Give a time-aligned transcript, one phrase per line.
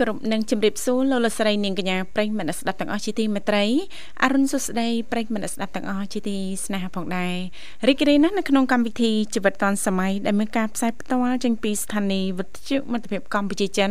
[0.00, 3.64] គ្រប់នឹងជម្រាបសួរលោកលស្រីនាងកញ្ញាប្រិយមិត្តស្ដាប់ទាំងអស់ជាទីមេត្រី
[4.22, 7.34] អរុនសុស្ដីប្រិយមិត្តស្ដាប់ទាំងអស់ជាទីស្នេហាផងដែរ
[7.88, 13.90] រីករាយណាស់នៅក្នុងកម្មវិធីជីវិតឌွန်សម័យដែលមានការផ្សាយផ្ទាល់ចេញពីស្ថានីយ៍វិទ្យុមិត្តភាពកម្ពុជាចិន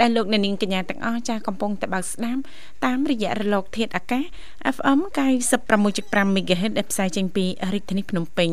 [0.00, 2.40] ដែលលោកនាងកញ្ញាទាំងអស់ចាស់កំពុងតបស្ដាប់
[2.84, 4.24] តាមរយៈរលក ធាតុអាកាស
[4.76, 4.98] FM
[5.68, 7.44] 96.5 MHz ដែលផ្សាយចេញពី
[7.74, 8.50] រាជធានីភ្នំពេញ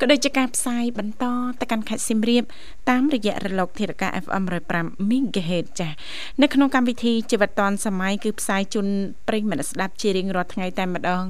[0.00, 1.24] ក៏ដូចជាការផ្សាយបន្ត
[1.60, 2.44] ទៅកាន់ខេត្តសៀមរាប
[2.90, 5.96] តាមរយៈរលកធាតុអាកាស FM 105 MHz ហេតុចាស់
[6.42, 8.86] នៅក្នុងកម្មវិធីជីវិតឌွန်សម័យគឺផ្សាយជូន
[9.28, 11.24] ប្រិយមិត្តស្ដាប់ជារៀងរាល់ថ្ងៃតែម្ដង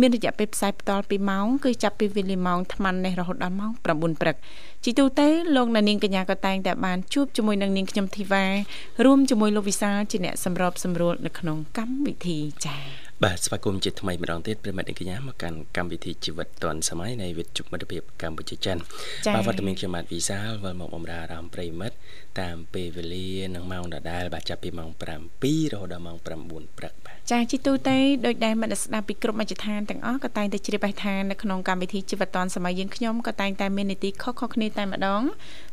[0.00, 4.36] មានរយៈពេលផ្សាយបន្ត2ម៉ោងគឺចាប់ពីវេលាម៉ោង8:00នេះរហូតដល់ម៉ោង9ព្រឹក
[4.84, 8.44] ជីទូទៅលោកនាងកញ្ញាក៏តែងតែបានជួបជាមួយនឹងនាងខ្ញុំធីវ៉ា
[9.04, 18.76] រួមជាមួយលោកវិសាលជាអ្នកសម្របសម្រួលនៅក្នុងកម្មវិធីចា៎ បាទស្វាគមន៍ជាថ្មីម្ដងទៀតប្រិមត្តកញ្ញាមកកាន់កម្មវិធីជីវិតឌွန်សម័យនៃវិទ្យុមិត្តភាពកម្ពុជាចិន
[19.34, 21.96] បាទវត្តមានខ្ញុំបាទវិសាលវិលមកបំរើអារម្មណ៍ប្រិមិត្ត
[22.40, 26.26] តាមពេលវេលានិងម៉ោងដដែលបាទចាប់ពីម៉ោង7រហូតដល់ម៉ោង9
[26.78, 35.22] ព្រឹកបាទចាជីទូទៅដោយដែលមិត្តស្ដាប់ពីគ្រប់មជ្ឈដ្ឋានទាំងអស់ក៏តែងតែជ្រាបបេះថានៅក្នុងកម្មវិធីជីវិតឌွန်សម័យយើងខ្ញុំក៏តែងតែមាននីតិខុសៗគ្នាតែម្ដង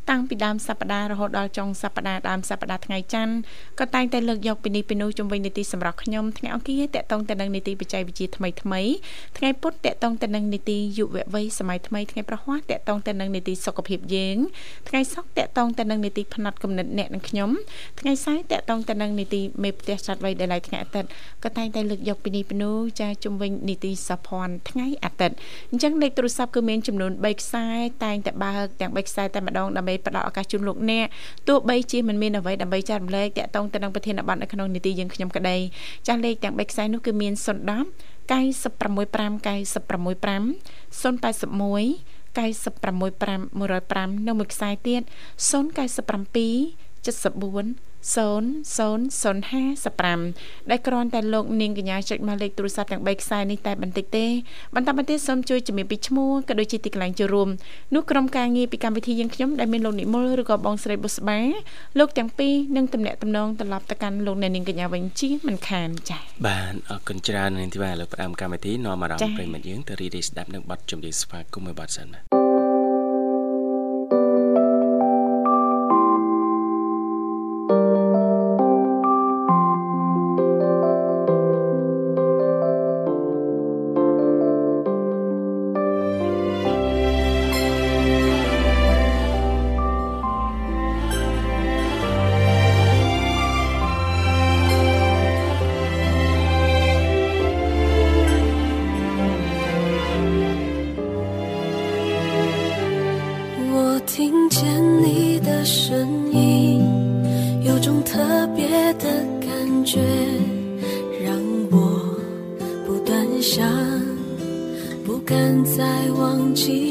[0.10, 3.36] តាំងពីដើមសប្ដាហ៍រហូតដល់ចុងសប្ដាហ៍ដើមសប្ដាហ៍ថ្ងៃច័ន្ទ
[3.80, 8.82] ក៏តែងតែលើកយកពីនេះពីនោះជំវិញនីតិសម្រាប់ខ្ញុំថ្ងៃអង្គារតកតងទៅនឹងនីតិបច្ចេកវិទ្យាថ្មីថ្មី
[9.38, 14.38] ថ្ងៃពុធតកតងទៅនឹងនីតិយុវវ័យសម័យថ្មីថ្ងៃប្រហ័សតកតងទៅនឹងនីតិសុខភាពយើង
[14.90, 17.50] ថ្ងៃសុក្រតកតងទៅនឹងនីតិផ្នែកគំនិតអ្នកនិងខ្ញុំ
[18.00, 21.10] ថ្ងៃសៅរ៍តកតងទៅនឹងនីតិមេផ្ទះចាត់វ័យដែលឡៃថ្ងៃអាទិត្យ
[21.44, 25.36] ក៏តែងតែលើកយកពីនេះពីនោះចាជំវិញនីតិសភ័ណ្ឌថ្ងៃអាទិត្យ
[25.72, 27.66] អញ្ចឹងលេខទូរស័ព្ទគឺមានចំនួន3ខ្សែ
[28.04, 31.08] តែងតែបើកទាំង3ខ្សែតែម្ដងដើម្បីផ្ដល់ឱកាសជូនលោកអ្នក
[31.48, 35.56] ទោះបីជាមិនមានអ្វីដើម្បីចែករំលែកតាក់ទងទៅនឹងប្រធានបទនៅក្នុងនីតិយើងខ្ញុំក្តី
[36.08, 37.46] ចាស់លេខទាំង3ខ្សែនោះគឺមាន010
[38.32, 39.06] 965 965
[41.02, 41.96] 081
[42.36, 45.06] 965 105នៅមួយខ្សែទៀត097
[47.06, 54.26] 74 00055ដែលគ្រាន់តែលោកនាងកញ្ញាចុចមកលេខទូរស័ព្ទទាំង3ខ្សែនេះតែបន្តិចទេ
[54.76, 57.50] បន្តមកទៀតសូមជួយជំរាបពីឈ្មោះក៏ដូចជាទីកន្លែងចូលរួម
[57.96, 61.40] នោះក្រុមការងារពីកម្មវិធីយើងខ្ញុំដែលមានលោកនិមលឬក៏បងស្រីបុស្បា
[62.00, 72.45] លោកទាំងពីរនឹងតំណាក់តំណងត្រឡប់ទៅកាន់លោកនាងកញ្ញាវិញជាមិនខានចា៎បាទអរគុណច្រើននាងធីវ៉ាលើផ្ដើមកម្មវិធីនាំអារម្មណ៍ប្រិមិត្តយើងទៅរីករាយស្ដាប់នឹងបទចម្រៀងស្វាគមន៍មួយបទសិនណា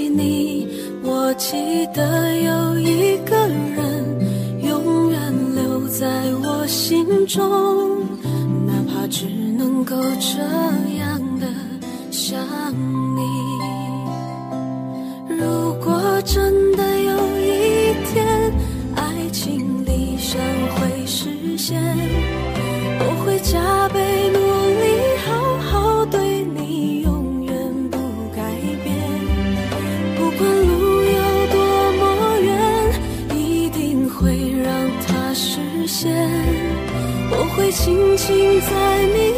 [0.09, 0.67] 你，
[1.03, 5.21] 我记得有一个人永远
[5.55, 6.07] 留在
[6.43, 8.05] 我心中，
[8.67, 10.39] 哪怕只能够这
[10.99, 11.47] 样的
[12.11, 12.39] 想
[13.17, 13.21] 你。
[15.29, 18.53] 如果真的有一天，
[18.95, 20.41] 爱情理想
[20.77, 22.24] 会实现。
[37.75, 39.34] 静静在你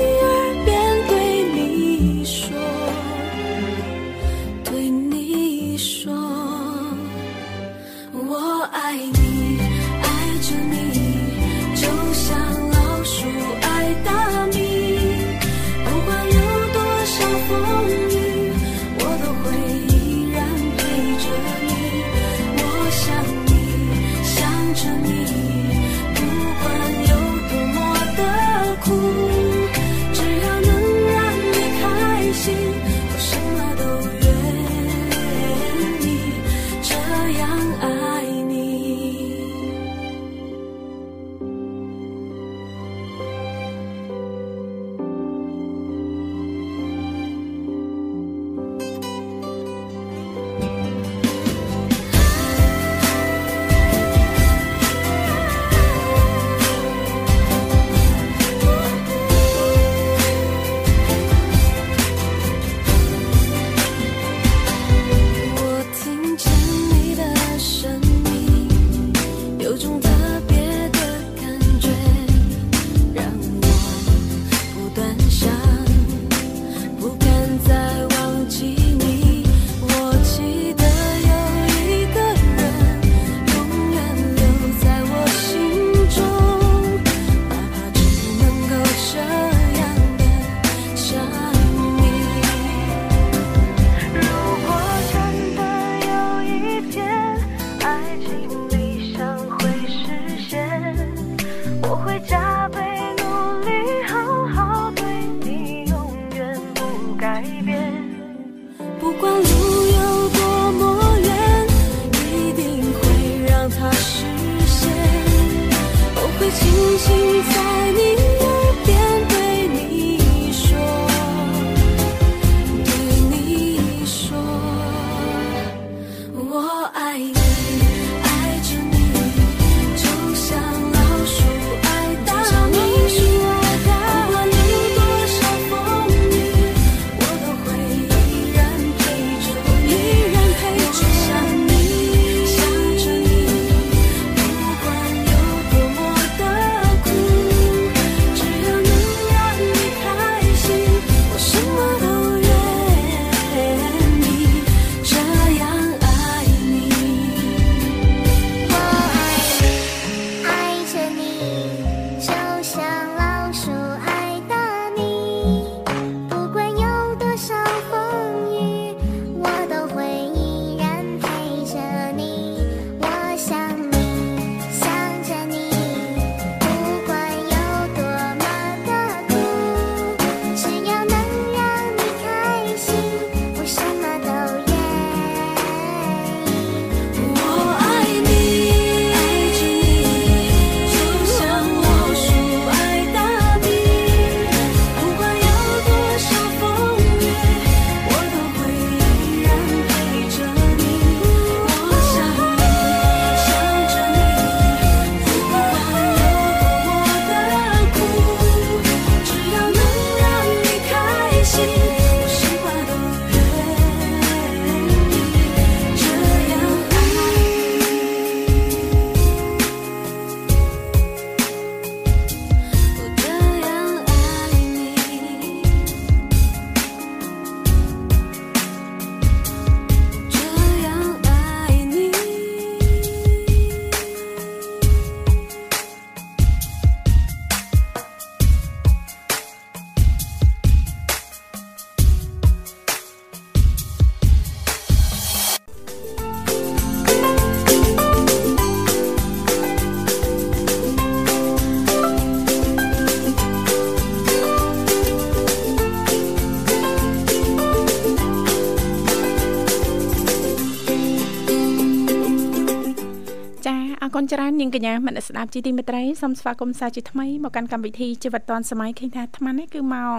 [264.02, 270.18] អរគុណច្រើននាងកញ្ញាមនស្ដាប់ជីទីមេត្រីសូមស្វាគមន៍សាជាថ្មីមកកាន់កម្មវិធីជីវិតឌွန်សម័យឃើញថាអាត្មានេះគឺម៉ោង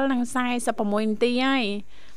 [0.00, 1.64] 7:46នាទីហើយ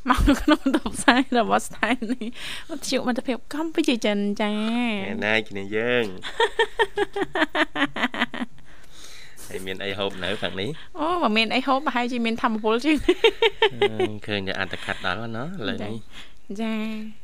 [0.10, 2.32] មកនៅក្នុងតបផ្សាយរបស់ស្ថានីយ៍
[2.70, 6.06] វិទ្យុមិត្តភាពកម្ពុជាចិនចា៎ណែគ្នាយើង
[9.48, 10.70] ហើយមានអីហូបនៅខាងនេះ
[11.00, 12.98] អូបើមានអីហូបប្រហែលជាមានធម្មពលជាង
[14.28, 15.96] ឃើញតែអត្តខិតដល់ណាឥឡូវនេះ
[16.62, 16.74] ចា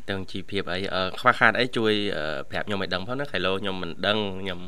[0.10, 0.78] តើជីភាពអី
[1.20, 1.94] ខ្វះខាតអីជួយ
[2.50, 4.60] ប្រាប់ខ្ញុំឲ្យដឹងផងណាខៃឡូខ្ញុំមិនដឹងខ្ញុំ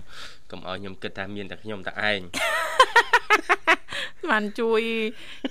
[0.52, 2.20] កុំឲ្យខ្ញុំគិតថាមានតែខ្ញុំតែឯង
[4.32, 4.82] បានជួយ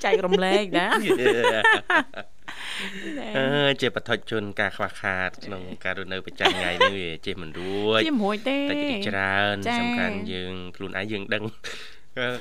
[0.05, 0.87] ចែករំលែកណា
[3.37, 8.77] អឺជាបឋិជនការខ្វះខាតក្នុងការរស់នៅប្រចាំថ្ងៃនេះវាជាមិនរួចជាមិនរួចទេតែ
[9.09, 11.45] ច្រើនសំខាន់យើងខ្លួនឯងយើងដឹង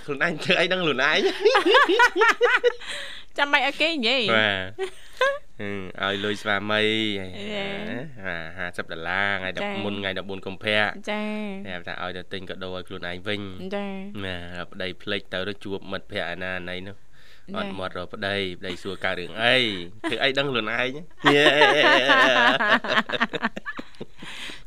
[0.05, 1.17] ខ្លួនឯងធ្វើអីដឹងខ្លួនឯង
[3.37, 4.49] ចាំមិនឲ្យគេនិយាយបា
[5.61, 6.81] ទឲ្យលុយស្វាមី
[8.83, 10.75] 50ដុល្លារថ្ងៃ10មុនថ្ងៃ14កុម្ភៈ
[11.09, 11.21] ចា
[11.67, 13.41] តែថាឲ្យទៅទិញកាដូឲ្យខ្លួនឯងវិញ
[13.75, 13.85] ចា
[14.25, 14.35] ណា
[14.71, 16.97] ប្តីភ្លេចទៅទៅជួបមិត្តភ័ក្តិឯណាណីនោះ
[17.57, 19.57] អត់មាត់រកប្តីប្តីសួរកើតរឿងអី
[20.09, 20.91] ធ្វើអីដឹងខ្លួនឯង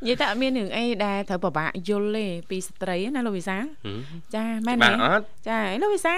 [0.05, 3.57] និយាយតែអត់មានរឿងអីដែលត្រូវពិបាកយល់ទេពីស្ត្រីណាលោកវិសា
[4.35, 6.15] ចាមែនទេបាទអត់ចាលោកវិសា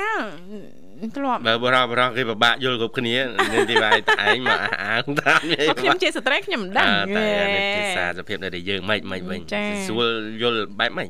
[1.16, 3.16] ធ្លាប់បើបរោះបរោះគេពិបាកយល់គ្រប់គ្នា
[3.52, 5.40] នេះទីវាយតែឯងមកអាងតាម
[5.80, 9.40] ខ្ញុំជាស្ត្រីខ្ញុំមិនដឹងតែនេះភាសាសភាពនៅតែយើងមិនមិនវិញ
[9.86, 10.08] ស្រួល
[10.42, 11.08] យល់បែបម៉េច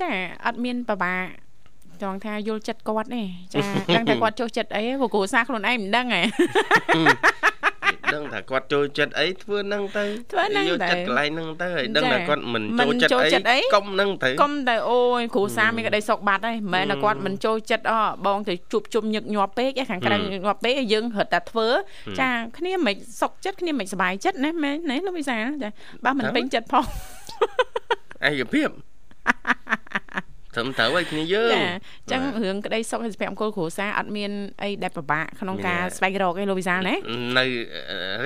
[0.00, 0.10] ចា
[0.46, 1.22] អត់មានពិបាក
[2.02, 3.22] ចង់ថាយល់ចិត្តគាត់ទេ
[3.54, 3.60] ចា
[3.96, 6.22] ដឹងតែគាត់ចូលចិត្តអីព្រោះគ្រូសាខ្លួនឯងមិនដឹងហ៎
[8.14, 17.94] ដឹងថាគាត់ចូលចិត្តអីធ្វើនឹងទៅធ្វើនឹងទៅយកចិត្តកន្លែងនឹងទៅហើយដឹងថាគាត់មិនចូលចិត្តអីកុំនឹងទៅកុំតែអូយគ្រូសាមានក្តីសុខបាត់ហើយមិនមែនថាគាត់មិនចូលចិត្តអ
[18.26, 21.68] បងទៅជួបជុំញឹកញាប់ពេកខាងក្រៅញឹកញាប់ពេកយើងរត់តែធ្វើ
[22.20, 25.70] ចាគ្នាមិនសុខចិត្តគ្នាមិនសុបាយចិត្តណាមែនណាលោកវិសាចា
[26.04, 26.84] បើមិនពេញចិត្តផង
[28.28, 28.68] ឯកភាព
[30.56, 31.68] ត្រឹមត្រូវឲ្យគ្នាយើងចាអ
[32.06, 34.30] ញ្ចឹងរឿងក្តីសុខហើយសុភមង្គលគ្រួសារអត់មាន
[34.62, 36.94] អីដែលពិបាកក្នុងការស្វែងរកឯលោកវិសាលណា
[37.38, 37.44] នៅ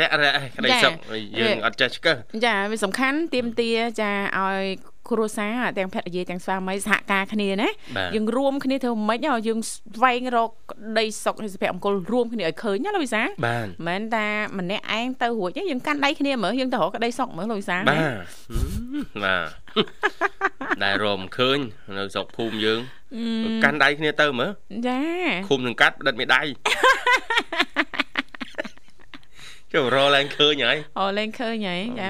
[0.00, 0.92] រាក់រាក់ក្តីសុខ
[1.38, 3.70] យើងអត់ចេះឆ្កឹះចាវាសំខាន់ទៀមទា
[4.00, 4.64] ចាឲ្យ
[5.12, 7.68] គ្រួសារទាំងភរិយាទាំងស្វាមីសហការគ្នាណា
[8.14, 18.12] យើងរួមគ្នាធ្វើម៉េចយើងស្វែងរកក្តីសុខហើយសុភមង្គលរួមគ្នាឲ្យឃើញណាលោកវិសាមិនមែនតាម្នាក់ឯងទៅរួចយើងកាន់ដៃគ្នាមើលយើងទៅរកក្តីសុខមើលលោកវិសាបាទ
[19.24, 19.48] បាទ
[20.84, 21.58] ដែលរមឃើញ
[21.96, 22.80] នៅស្រុកភូមិយើង
[23.64, 24.50] កាន់ដៃគ្នាទៅមើល
[24.88, 25.00] ចា
[25.48, 26.42] ឃុំនឹងកាត់ផ្ដិតមេដៃ
[29.74, 32.06] ចូលរឡើងឃើញហើយអូលែងឃើញហើយចា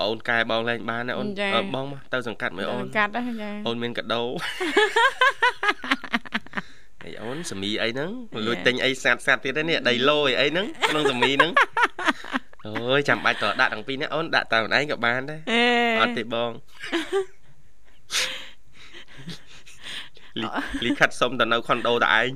[0.00, 1.28] អូនកែបងលែងបានណាអូន
[1.74, 4.22] បងមកទៅសង្កាត់មើលអូនកាត់ចាអូនមានកដោ
[7.04, 8.10] អីអូនសមីអីហ្នឹង
[8.46, 11.50] លួចទិញអីសាត់សាត់ទៀតនេះដីឡូអីហ្នឹងក្នុងសមីហ្នឹង
[12.66, 15.40] អូយចាំបាច់តដាក់ទាំងពីរនេះអូនដាក់តាមឯងក៏បានដែរ
[16.00, 16.50] អត់ទេបង
[20.84, 22.28] លីខាត់សុំទៅនៅខុនដូតឯង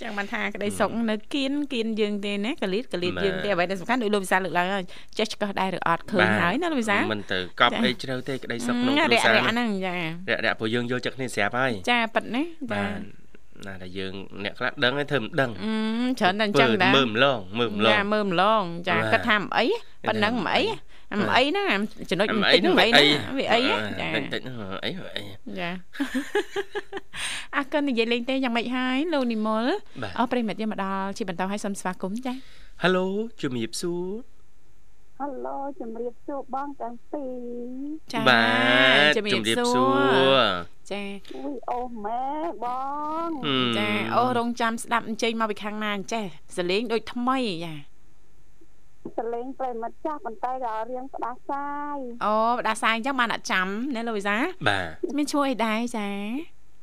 [0.00, 4.82] ចឹងបានថាក្តីសុខនៅគៀនគៀនយើងទេណាកលៀតកលៀតយើងទេអ្វីដែលសំខាន់ដូចលោកវិសាលើកឡើង
[5.18, 12.84] ចេះឆ្កឹះដែរឬអត់ឃើញហើយណាលោកវិសាមិនទៅកប់អីជ្រៅទេក្តីសុខក្នុងគ្រួសារហ្នឹងចារាក់រាក់ព្រោះយើងយល់ចិត្តគ្នាស្រាប់ហើយចាប៉ិតណាចា
[13.66, 14.12] ណាតែយើង
[14.44, 15.50] អ្នកខ្លះដឹងហើយធ្វើមិនដឹង
[16.20, 19.66] ច្រើនតែអញ្ចឹងដែរមើលម្លងមើលម្លងចាមើលម្លងចាគាត់ថាមិនអី
[20.08, 20.62] ប៉ុណ្ណឹងមិនអី
[21.10, 21.78] មិនអីហ្នឹង
[22.10, 23.00] ចំណុចបន្តិចហ្នឹងអីហ្នឹ
[23.32, 23.60] ងវាអី
[24.00, 24.40] ចាបន្តិច
[24.84, 25.22] អីអី
[25.60, 25.70] ចា
[27.56, 29.64] អរគុណនិយាយលេងទេយ៉ាងម៉េចហើយលោកនិមល
[30.18, 32.34] អរប្រិមិត្តយើងមកដល់ជាបន្តឲ្យសូមស្វាគមន៍ចា
[32.82, 33.06] Halo
[33.40, 34.06] ជំរាបសួរ
[35.20, 38.42] ហឡូជំរាបសួរបងទាំងពីរចាបា
[39.02, 40.40] ទជំរាបសួរ
[40.90, 41.02] ចា
[41.34, 42.24] អ៊ុយអូម៉ែ
[42.64, 42.66] ប
[43.28, 43.30] ង
[43.78, 46.24] ចាអូរងចាំស្ដាប់អញ្ជើញមកពីខាងណាអញ្ចេះ
[46.56, 47.74] សលេងដូចថ្មីចា
[49.18, 54.36] សលេងប្រិមិត្តចាស់ប៉ុន្តែដល់រៀងផ្ដាសាយអូផ្ដាសាយអញ្ចឹងបានអត់ចាំណាលូវីសា
[54.68, 56.08] បាទមានជួយអីដែរចា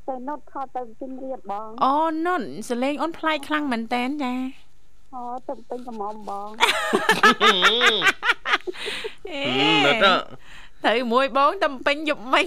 [0.07, 1.95] ទៅនុតខតទៅជំរាបបងអូ
[2.25, 4.33] នុតសលេងអូនប្លែកខ្លាំងមែនតែនចា
[5.15, 6.49] អូទៅពេញកំមបង
[9.29, 9.41] អេ
[9.85, 10.05] នុត
[10.85, 12.45] ទៅមួយបងទៅពេញយប់មិន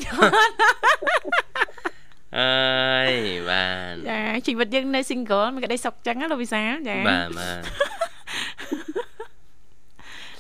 [2.39, 3.13] អើយ
[3.49, 7.63] បានចាជីវិតយើងនៅ single មានក្តីសុខចឹងណាលោកវិសាចាបាទបាទ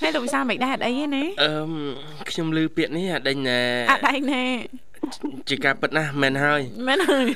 [0.00, 1.50] ហើយលោកវិសាលមិនដែរអត់អីទេណាអឺ
[2.30, 4.42] ខ្ញុំឮពាក្យនេះអត់ដេញណែអត់ដេញណែ
[5.48, 7.26] ជាការពិតណាស់មែនហើយមែនហើយ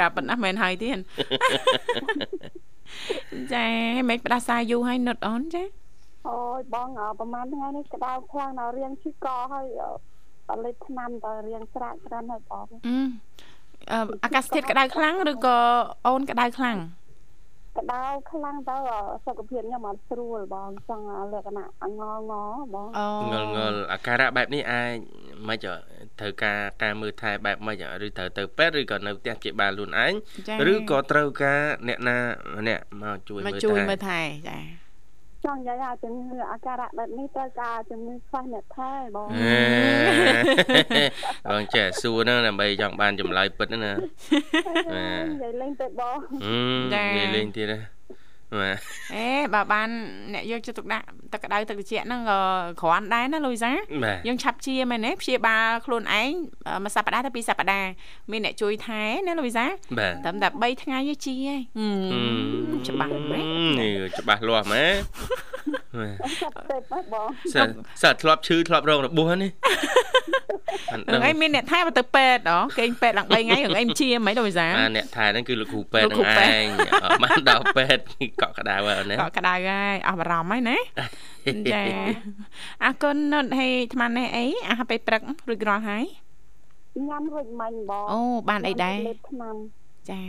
[0.00, 0.98] ការពិតណាស់មែនហើយទៀត
[3.54, 3.66] ចា
[4.08, 5.62] មិនផ្ដាសាយយូរហើយនុតអូនចា
[6.28, 6.88] អូយបង
[7.18, 9.66] ប្រហែលថ្ងៃនេះក្តៅខ្លាំងដល់រៀងឈឺកហើយ
[10.48, 12.66] អត់លេបឆ្នាំទៅរៀងស្រាក់ស្រានហើយបង
[13.92, 15.56] អឺអាកាសធាតុក្តៅខ្លាំងឬក៏
[16.06, 16.78] អូនក្តៅខ្លាំង
[17.76, 18.76] ក្ក្តៅខ្លាំងទៅ
[19.26, 22.32] សុខភាពខ្ញុំអត់ស្រួលបងចង់លក្ខណៈងងង
[22.74, 24.94] បងអូងល់ងល់អាការៈបែបនេះអាច
[25.48, 25.58] មិន
[26.20, 30.12] ត្រូវការការមើលថែបែបម៉េចឬត្រូវទៅពេទ្យឬក៏នៅផ្ទះជាបាលខ្លួនឯង
[30.72, 32.16] ឬក៏ត្រូវការអ្នកណា
[32.56, 34.81] ម្នាក់មកជួយមើលថែមកជួយមើលថែចា
[35.44, 39.28] ចង់និយាយថាជំងឺអាការៈបែបនេះត្រូវការជំងឺខ្វះអ្នកថែបង
[41.50, 43.90] បងចេះសួរហ្នឹងដើម្បីចង់បានចម្លើយពិតណានិ
[45.42, 46.18] យាយលេងទៅបង
[46.94, 47.78] ចានិយាយលេងទៀតណា
[48.60, 48.76] បាទ
[49.14, 49.88] អេបើបាន
[50.32, 52.38] អ្នកយកចិត្តទុកដាក់ទឹកក្តៅទឹកត្រជាក់ហ្នឹងក៏
[52.82, 53.72] គ្រាន់ដែរណាលូយសា
[54.26, 56.30] យើងឆាប់ជាមែនទេព្យាបាលខ្លួនឯង
[56.84, 57.90] មួយសប្តាហ៍ទៅពីរសប្តាហ៍
[58.30, 63.46] មានអ្នកជួយថែណាលូយសាត្រឹមតែ3ថ្ងៃយជាឯងច្បាស់មែន
[63.80, 64.94] នេះច្បាស់លាស់មែន
[66.42, 67.62] ចាប់ទៅបងសិ
[68.02, 69.50] សិធ្លាប់ឈឺធ្លាប់រងរបួសនេះ
[70.90, 76.20] ហ្នឹងឯងមានអ្នកថែមកទៅពេទ្យអូគេងពេទ្យឡើង3ថ្ងៃរឿងឯងជាមិនដូចសាអ្នកថែហ្នឹងគឺលោកគ្រូពេទ្យហ្នឹង
[76.50, 76.66] ឯង
[77.22, 78.02] បានដល់ពេទ្យ
[78.40, 80.76] កក់ក្ដៅហើយណាកក់ក្ដៅហើយអស់បារម្ភហើយណា
[81.72, 81.82] ចា
[82.84, 86.04] អរគុណនុតហេអាត្មានេះអីអាហារពេលព្រឹករួចរាល់ហើយ
[87.08, 88.96] ញ៉ាំរួចមិញបងអូបានអីដែរ
[89.28, 89.56] ឆ្នាំ
[90.10, 90.22] ចា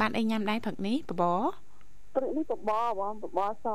[0.00, 1.40] បានអីញ៉ាំដែរព្រឹកនេះបបរ
[2.14, 3.66] ព្រឹកនេះបបរបងបបរស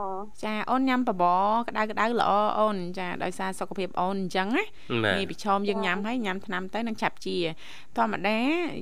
[0.43, 4.63] ចាអូនញ៉ាំបបរក្តៅក្តៅល្អអូនចាដោយសារសុខភាពអូនអញ្ចឹងណា
[5.17, 7.37] នេះពិឈមយើងញ៉ាំហើយញ៉ាំថ្នាំទៅនឹងឆាប់ជា
[7.97, 8.37] ធម្មតា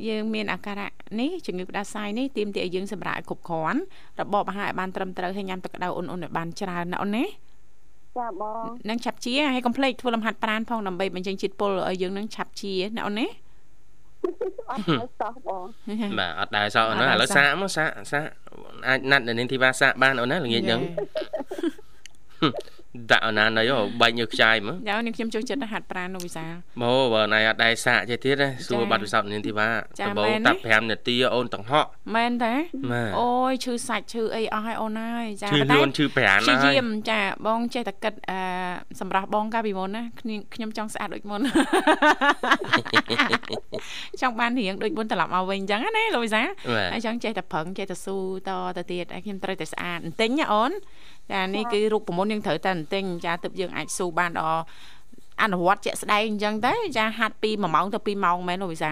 [0.08, 3.82] យើងមានអាការៈនេះជំងឺផ្ដាសាយនេះទាមទារឲ្យយើងសម្រាកឲ្យគ្រប់គ្រាន់
[4.20, 7.26] របបអាហារឲ្យបានត្រឹមត្រូវហើយញ៉ាំទឹកក្តៅអ៊ុនៗឲ្យបានច្រើនណាអូនណា
[8.18, 13.28] ចាបងនឹងឆាប់ជាហើយកុំភ្លេចធ្វើលំហាត់ប្រាណផងដើម្បីបញ្ចេញជាតិពុលឲ្យយើងនឹងឆាប់ជាណាអូនណា
[14.72, 15.66] អត់ដែរសោះបង
[16.20, 18.24] បាទអត់ដែរសោះអូនឥឡូវសាកមកសាកសាក
[18.88, 20.82] អាចណាត់នៅនាងធីវ៉ាសាកបានអូនណាល្ងាចហ្នឹង
[23.12, 26.46] ដាក់អណាណៃអូបែកញើសខ្ចាយមើលយ៉ានេះខ្ញុំចូលចិត្តហាត់ប្រាណនោះវិសា
[26.82, 29.68] ម៉ូបើណៃអត់ដែរសាកចេះទៀតណាសួរបាត់វិសោធនាងធីវ៉ា
[30.06, 32.54] ដំបូងតាប់5នាទីអូនតង្ហក់មែនទេ
[33.20, 38.38] អូយឈឺសាច់ឈឺអីអស់ហើយអូនហើយចាឈឺលួនឈឺប្រាណហើយឈឺយាមចាបងចេះតែគិតអឺ
[39.00, 40.04] សម្រាប់បងកាលពីមុនណា
[40.54, 41.42] ខ្ញុំចង់ស្អាតដូចមុន
[44.22, 46.42] ចង់បានរៀងដូចមុនត្រឡប់មកវិញអញ្ចឹងណាលូវីសា
[46.94, 50.72] ហើយចង់ចេះតែប្រឹងចេះតែស៊ូតទៅទៀតហើយខ្ញុំត្រូវតែស្អាតបន្តិចណាអូន
[51.32, 54.56] ចានេះគឺរូបមន្តយើងត្រូវតែបន្តិចចាទើបយើងអាចស៊ូបានដល់អ
[55.54, 58.92] នុវត្តជាក់ស្ដែងអញ្ចឹងទៅចាហាត់ពី1ម៉ោងទៅ2ម៉ោងមែនលោកវិសា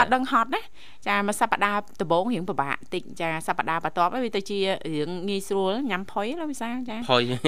[0.00, 0.62] អត់ដឹងហត់ណា
[1.08, 4.58] ចាមួយសប្តាហ៍ដំបូងរៀងពិបាកតិចចាសប្តាហ៍បន្ទាប់វាទៅជា
[4.94, 6.96] រៀងងាយស្រួលញ៉ាំផុយលោកវិសាចា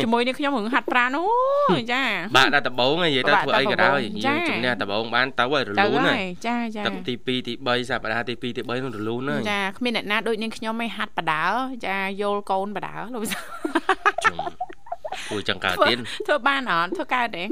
[0.02, 1.24] ជាមួយនេះខ្ញុំរឿងហាត់ប្រាណអូ
[1.92, 2.02] ចា
[2.36, 11.42] បាក់ដល់ដំបូងនិយាយទៅធ្វើអីក៏ដោយយើងជំនះដំបូងបានទៅឲ្យរលូនហើយចាចាទឹកទី2ទី3សប្តាហ៍ទី2ទី3នឹងរលូនហើយចាគ្មានអ្នកណាដូចនាងខ្ញុំឯងហាត់បដា
[11.86, 13.40] ចាយល់កូនបដាលោកវិសា
[15.30, 17.44] គួរចង្កើតទៀតធ្វើបានអត់ធ្វើកើតទេ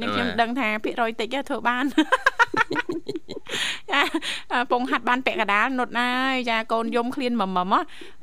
[0.00, 1.84] នេះខ្ញុំដឹងថាភាគរយតិចធ្វើបាន
[3.90, 4.00] ចា
[4.72, 7.74] ពងហាត់បានពាក់កដាលនុតណាយចាកូនយំឃ្លានមមម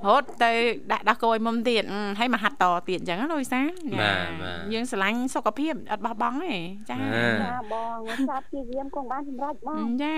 [0.08, 0.52] រត់ទៅ
[0.92, 1.84] ដាក់ដោះគោឲ្យមុំទៀត
[2.20, 3.62] ហើយមកហាត់តទៀតអញ្ចឹងណាលូយសា
[4.74, 6.56] យើងស្រឡាញ់សុខភាពអត់បោះបង់ទេ
[6.90, 10.16] ចាចាបងចាប់ព្យាយាមគង់បានសម្រេចបងចា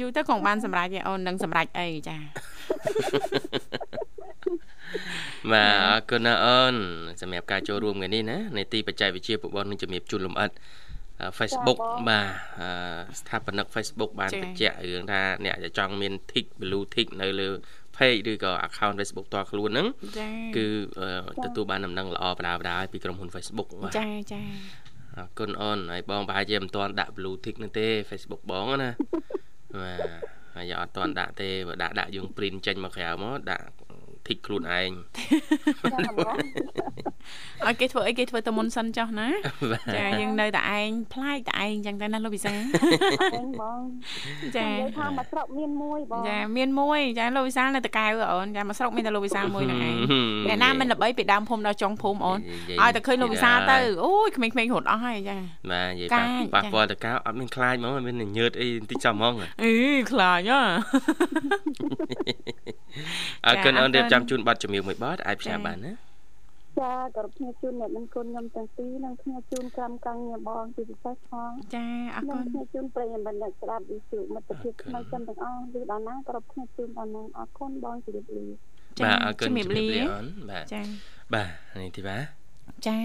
[0.00, 2.16] យូរទៅគង់បានសម្រេចឯអូននឹងសម្រេចអីចា
[5.52, 6.74] បាទអរគុណណាអូន
[7.20, 10.50] សម្រាប់ការចូលរួមថ្ងៃនេះណានៃទីបច្ចេកវិទ្យាពបងនឹងជំរាបជូនលម្អិត
[11.38, 12.26] Facebook បាទ
[13.20, 17.48] ស្ថាបនិក Facebook បានបញ្ជាក់រឿងថាអ្នកចង់មាន tick blue tick នៅលើ
[17.96, 19.86] page ឬក៏ account Facebook តខ្លួនហ្នឹង
[20.56, 20.66] គឺ
[21.44, 24.40] ទទួលបានដំណឹងល្អបដាបដាពីក្រុមហ៊ុន Facebook បាទចាចា
[25.16, 28.90] អរគុណអូនហើយបងប្រហែលជាមិនទាន់ដាក់ blue tick នោះទេ Facebook បងណា
[29.80, 33.64] បាទហើយអត់ទាន់ដាក់ទេបើដាក់ដាក់យើង print ចេញមកក្រៅមកដាក់
[34.28, 34.90] ធីកខ្លួនឯង
[37.66, 39.28] ឲ្យគេធ្វើអីគេធ្វើទៅមុនសិនចុះណា
[39.96, 42.56] ចាយើងនៅតែឯងប្លែកតែឯងចឹងទៅណាលោកវិសាប
[43.78, 43.80] ង
[44.56, 49.94] ចានិយាយថាមកស្រុកមានមួយបងចាមានមួយចាលោកវិសាលនៅតកែវអូនចាមកស្រុកមានតែលោកវិសាលមួយហ្នឹងឯង
[50.48, 52.38] អ្នកណាមិនល្បីពីដើមភូមិដល់ចុងភូមិអូន
[52.80, 55.36] ឲ្យតែឃើញលោកវិសាលទៅអូយក្មេងៗរត់អស់ហើយចា
[55.70, 59.72] បាទនិយាយប៉ះប៉ះពាល់តកែវអត់មានខ្លាចហ្មងមានញើតអីបន្តិចចាំហ្មងអី
[60.10, 60.60] ខ្លាចហ៎
[63.46, 65.92] អរគុណអូនរៀបចំជូនប័ណ្ណជំនឿមួយប័ណ្ណអាចផ្សាយបានណា
[66.80, 78.46] ចាគោរពគ្នាជូនអ្នកនឹងគុណខ្ញុំទាំងពីរនិងគ្នាជូនក្រុមកាំងញាបងជាពិសេសផងចាអរគុណគ្នាជូនប្រិយមិត្តអ្នកស្ដាប់វិទ្យុមិត្តភាពថ្មីចិនទាំងអស់ឬដល់ណាគោរពគ្នាជូនដល់នឹងអរគុណបងជម្រាបលា
[79.04, 80.82] បាទអរគុណជម្រាបលាអូនបាទចា
[81.34, 81.48] បាទ
[81.82, 82.18] នេះទីបា
[82.88, 82.98] ចា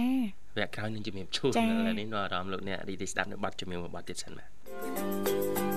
[0.58, 1.54] វគ្គក្រោយនឹងជំរាបជូនឥ
[1.88, 5.71] ឡូវនេះនៅអារម្មណ៍លោកអ្នករីទីស្ដាប់នៅប័ណ្ណជំនឿមួយប័ណ្ណទៀតសិនបាទ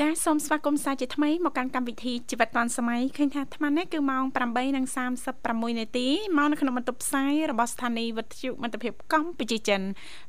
[0.00, 4.24] ចាសូមស្វាគមន៍សាជាថ្មីមកកាន់កម្មវិធីជីវិតឌွန်សម័យឃើញថាអាត្មានេះគឺម៉ោង
[5.02, 6.06] 8:36នាទី
[6.38, 9.80] មកនៅក្នុងបន្ទប់ផ្សាយរបស់ស្ថានីយ៍វិទ្យុមិត្តភាពកម្ពុជាចិន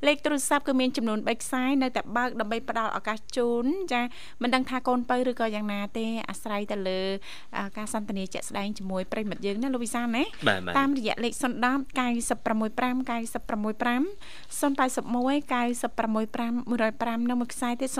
[0.07, 4.01] លេខទូរស័ព្ទគឺមានចំនួន3ខ្សែនៅតែបើកដើម្បីផ្ដល់ឱកាសជូនចា
[4.41, 7.01] មិនដឹងថាកូនបើឬក៏យ៉ាងណាទេអាស្រ័យទៅលើ
[7.77, 10.23] ការសន្ទនាជាក់ស្ដែងជាមួយប្រិមិត្តយើងណាលោកវិសាណា
[10.77, 14.03] តាមរយៈលេខ010 965 965
[14.59, 14.81] 081
[15.51, 17.99] 965 105និងមួយខ្សែទៀត097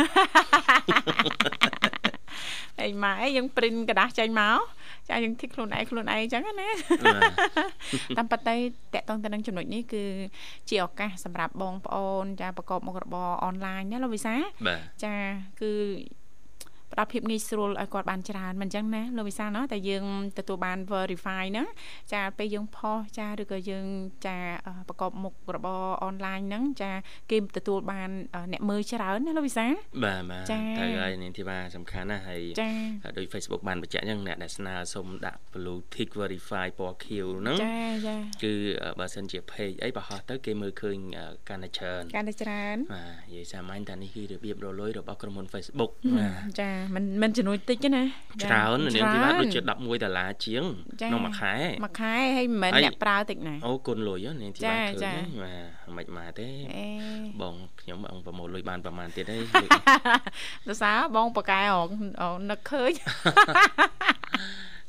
[2.83, 4.59] អីម៉ែយើង print กระดาษចេញមក
[5.10, 6.70] ចាយើងធីកខ្លួនឯងខ្លួនឯងអញ្ចឹងណា
[8.18, 8.56] តាមប៉ាតៃ
[8.94, 10.04] តកតងទៅនឹងចំណុចនេះគឺ
[10.70, 14.36] ជាឱកាសសម្រាប់បងប្អូនចាប្រកបមុខរបរអនឡាញណាលោកវិសា
[15.04, 15.14] ចា
[15.62, 15.72] គឺ
[16.94, 20.06] ផ្ដល់ភាពងាយស្រួលឲ្យគាត់បានច្រើនមិនអញ្ចឹងណាលោកវិសាលណោះតែយើង
[20.38, 21.68] ទទួលបាន verify ហ្នឹង
[22.14, 23.86] ចាពេលយើងផុសចាឬក៏យើង
[24.26, 24.38] ចា
[24.88, 26.92] ប្រកបមុខរបរអនឡាញហ្នឹងចា
[27.32, 28.10] គេទទួលបាន
[28.52, 29.74] អ្នកមើលច្រើនណាលោកវិសាល
[30.04, 30.60] បាទបាទតែ
[31.02, 32.42] ហើយនាងធីវ៉ាសំខាន់ណាស់ហើយ
[33.18, 38.54] ដោយ Facebook បានបញ្ជាក់អញ្ចឹងអ្នកដែលស្នើសុំដាក់ blue tick verify ពណ៌ខៀវហ្នឹងចាចាគឺ
[39.00, 40.98] បើសិនជា page អីបើហោះទៅគេមើលឃើញ
[41.50, 48.04] កាន់តែច្រើនកាន់តែច្រើនបាទនិយាយសាមញ្ញថានេះគឺរបៀបរលុយរបស់ក្រុមហ៊ុន Facebook បាទចាមិនមិនចំនួនតិចទេណា
[48.44, 50.64] ច្រើននាងធីវ៉ាដូចជា11ដុល្លារជាង
[51.02, 55.56] ក្នុងមួយខែមួយខែហើយមិនមែនអ្នកប្រើតិចណាអូគុណលុយនាងធីវ៉ាឃើញបា
[55.96, 56.50] ទមិនមកទេ
[57.42, 59.38] បងខ្ញុំបងប្រមូលលុយបានប្រហែលទៀតទេ
[60.68, 61.62] ដោយសារបងប៉កែ
[62.50, 62.92] នឹកឃើញ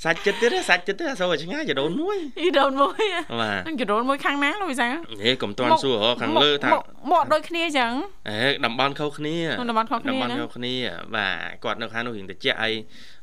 [0.05, 3.03] សាច់ចិត្តទៀតសាច់ចិត្តទៀតអសូវឆ្ងាយចដូនមួយចដូនមួយ
[3.41, 4.87] បាទចដូនមួយខាងណាលោកវិសា
[5.23, 6.71] ហេកុំតន់សួរខាងលើថា
[7.13, 7.93] មកដូចគ្នាចឹង
[8.29, 9.37] ហេតំបន់ខុសគ្នា
[9.71, 10.75] តំបន់ខុសគ្នាតំបន់ខុសគ្នា
[11.17, 12.71] បាទគាត់នៅខាងនោះរៀងតិចអី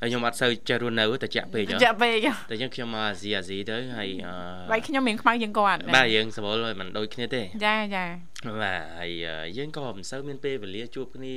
[0.01, 4.09] ហើយខ្ញុំអត់សូវចេះរស់នៅតិចពេកតិចពេកតែចឹងខ្ញុំមកអាស៊ីអាស៊ីទៅហើយ
[4.71, 8.05] បាយខ្ញុំមានខ្មៅជាងគាត់បាទយើងសវល់មិនដូចគ្នាទេចាចា
[8.61, 9.11] បាទហើយ
[9.57, 11.35] យើងក៏មិនសូវមានពេលវេលាជួបគ្នា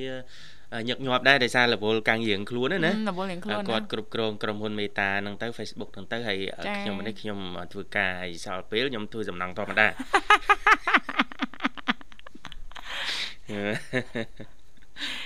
[0.88, 6.38] ញឹកញាប់ដែរដោយសាររវល់កាំងរៀងខ្លួនណារវល់រៀងខ្លួនគាត់គ្រប់គ្រងក្រុមហ៊ុនមេតាហ្នឹងទៅ Facebook ហ្នឹងទៅហើយ
[6.80, 7.38] ខ្ញុំនេះខ្ញុំ
[7.72, 9.86] ធ្វើការឲ្យសល់ពេលខ្ញុំធ្វើសំណងធម្មតា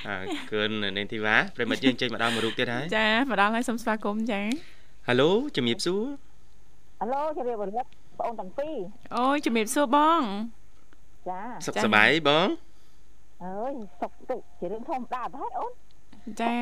[0.08, 0.16] អើ
[0.50, 4.40] គុណនេនធីវ៉ាប្រិមិត្តយើងចេញមកដល់មួយរូបទៀតហើយចាមកដល់ហើយសូមស្វាគមន៍ចា
[5.08, 6.02] ហៅឡូជំរាបសួរ
[7.00, 7.86] ហៅឡូជំរាបរលឹក
[8.18, 8.74] បងអូនទាំងពីរ
[9.16, 10.20] អូយជំរាបសួរបង
[11.28, 12.48] ចាសុខសប្បាយបង
[13.44, 15.72] អើយសុកទុកជារឿងធម្មតាទៅហើយអូន
[16.40, 16.54] ចា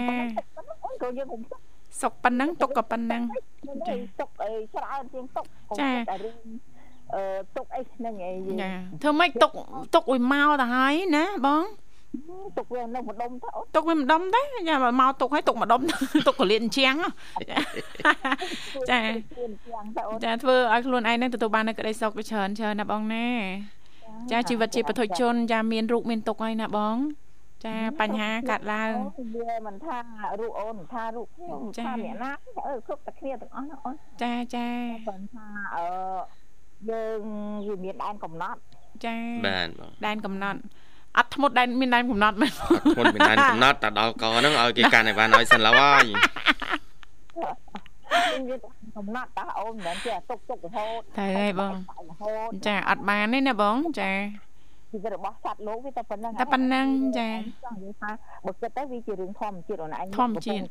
[0.85, 1.43] អូនក៏យើងខ្ញុំ
[2.03, 3.23] សុកប៉ុណ្ណឹងទុកក៏ប៉ុណ្ណឹង
[3.89, 5.45] ចាទុកអីច្រើនជាងទុក
[5.81, 6.39] ចាតែរឿង
[7.15, 7.23] អឺ
[7.57, 8.71] ទុកអីហ្នឹងឯងចា
[9.03, 9.53] ធ្វើម៉េចទុក
[9.95, 11.65] ទុកឲ្យមកទៅហើយណាបង
[12.59, 15.81] ទុកវានៅម្ដុំទៅអូនទុកវាម្ដុំទេយ៉ាមកទុកឲ្យទុកម្ដុំ
[16.27, 16.95] ទុកកលៀនជាង
[18.91, 18.99] ចា
[20.25, 23.27] ចាធ្វើឲ្យខ្លួនឯងនឹងទទួលបាននូវក្តីសុខច្រើនច្រើនណាបងណា
[24.33, 26.97] ចាជីវិតជាបុថុជនចាមានរូបមានទុកហើយណាបង
[27.65, 28.93] ចាបញ្ហាកាត់ឡើង
[29.37, 29.97] វាមិនថា
[30.41, 32.33] រូបអូនថារូបខ្ញុំថាអ្នកណា
[32.67, 34.69] អឺគ្រប់តែគ្នាទាំងអស់ណាអូនចាចា
[35.09, 35.85] ប៉ុន្តែអឺ
[36.91, 37.21] យើង
[37.67, 38.59] វាមានដែនកំណត់
[39.05, 40.59] ចាបាទបងដែនកំណត់
[41.17, 46.05] អត់ធ្មត់ដែនមានដែនកំណត់មែនអត់ធ្មត់មានដែនកំណត់តែដល់កហ្នឹងឲ្យគេកាន់អីវ៉ាន់ឲ្យសិនឡើយ
[48.49, 48.61] មាន
[48.97, 51.75] កំណត់តើអូនមិនមែនជាទុកទុករហូតតែហើយបង
[52.67, 54.11] ចាអត់បានទេណាបងចា
[54.93, 56.87] ជីវិតរបស់សត្វលោកវាតែប៉ុណ្្នឹងតែប៉ុណ្្នឹង
[57.19, 57.29] ចា
[57.65, 58.11] ចង់និយាយថា
[58.47, 60.65] បើគិតទៅវាជារឿងធម្មជាតិអូនឯងធម្មជាតិ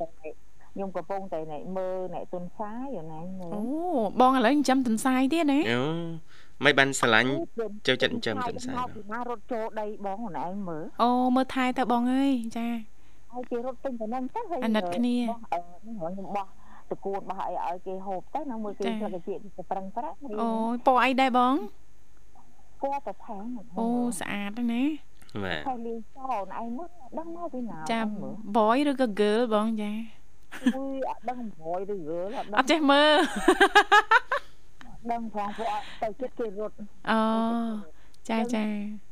[0.73, 1.39] ខ្ញុំកំពុងតែ
[1.77, 3.61] មើលអ្នកទុនសាយអូនឯងមើលអូ
[4.21, 5.81] បងឥឡូវចិញ្ចឹមទុនសាយទៀតណាអូ
[6.65, 7.29] មិនបានស្រឡាញ់
[7.87, 12.67] ចូលចិត្តចិញ្ចឹមទុនសាយពីណារត់ចូលដីបងអូនឯងមើលអូមើលថែទៅបងអើយចា
[13.31, 16.47] ហើយគេរត់ពេញទៅនឹងទៅហើយអាណិតគ្នាខ្ញុំបោះ
[16.91, 21.55] តកូនបោះអីឲ្យគេហូបទៅនឹងមើលគេស្លឹកជាទៅប្រឹងប្រាក់អូយពណ៌អីដែរបង
[22.81, 23.45] ពណ៌ទៅថែម
[23.79, 23.87] អូ
[24.19, 24.83] ស្អាតណា
[25.43, 28.07] បាទហើយលីសអូនឯងមើលដឹងមកពីណាចាំ
[28.57, 29.91] boy ឬក៏ girl បងចា
[30.75, 33.15] អុយអត់ដឹង boy ឬ girl អត់ចេះមើល
[35.11, 36.75] ដឹងផងព្រោះទៅចិត្តគេរត់
[37.11, 37.19] អូ
[38.29, 38.63] ចាចា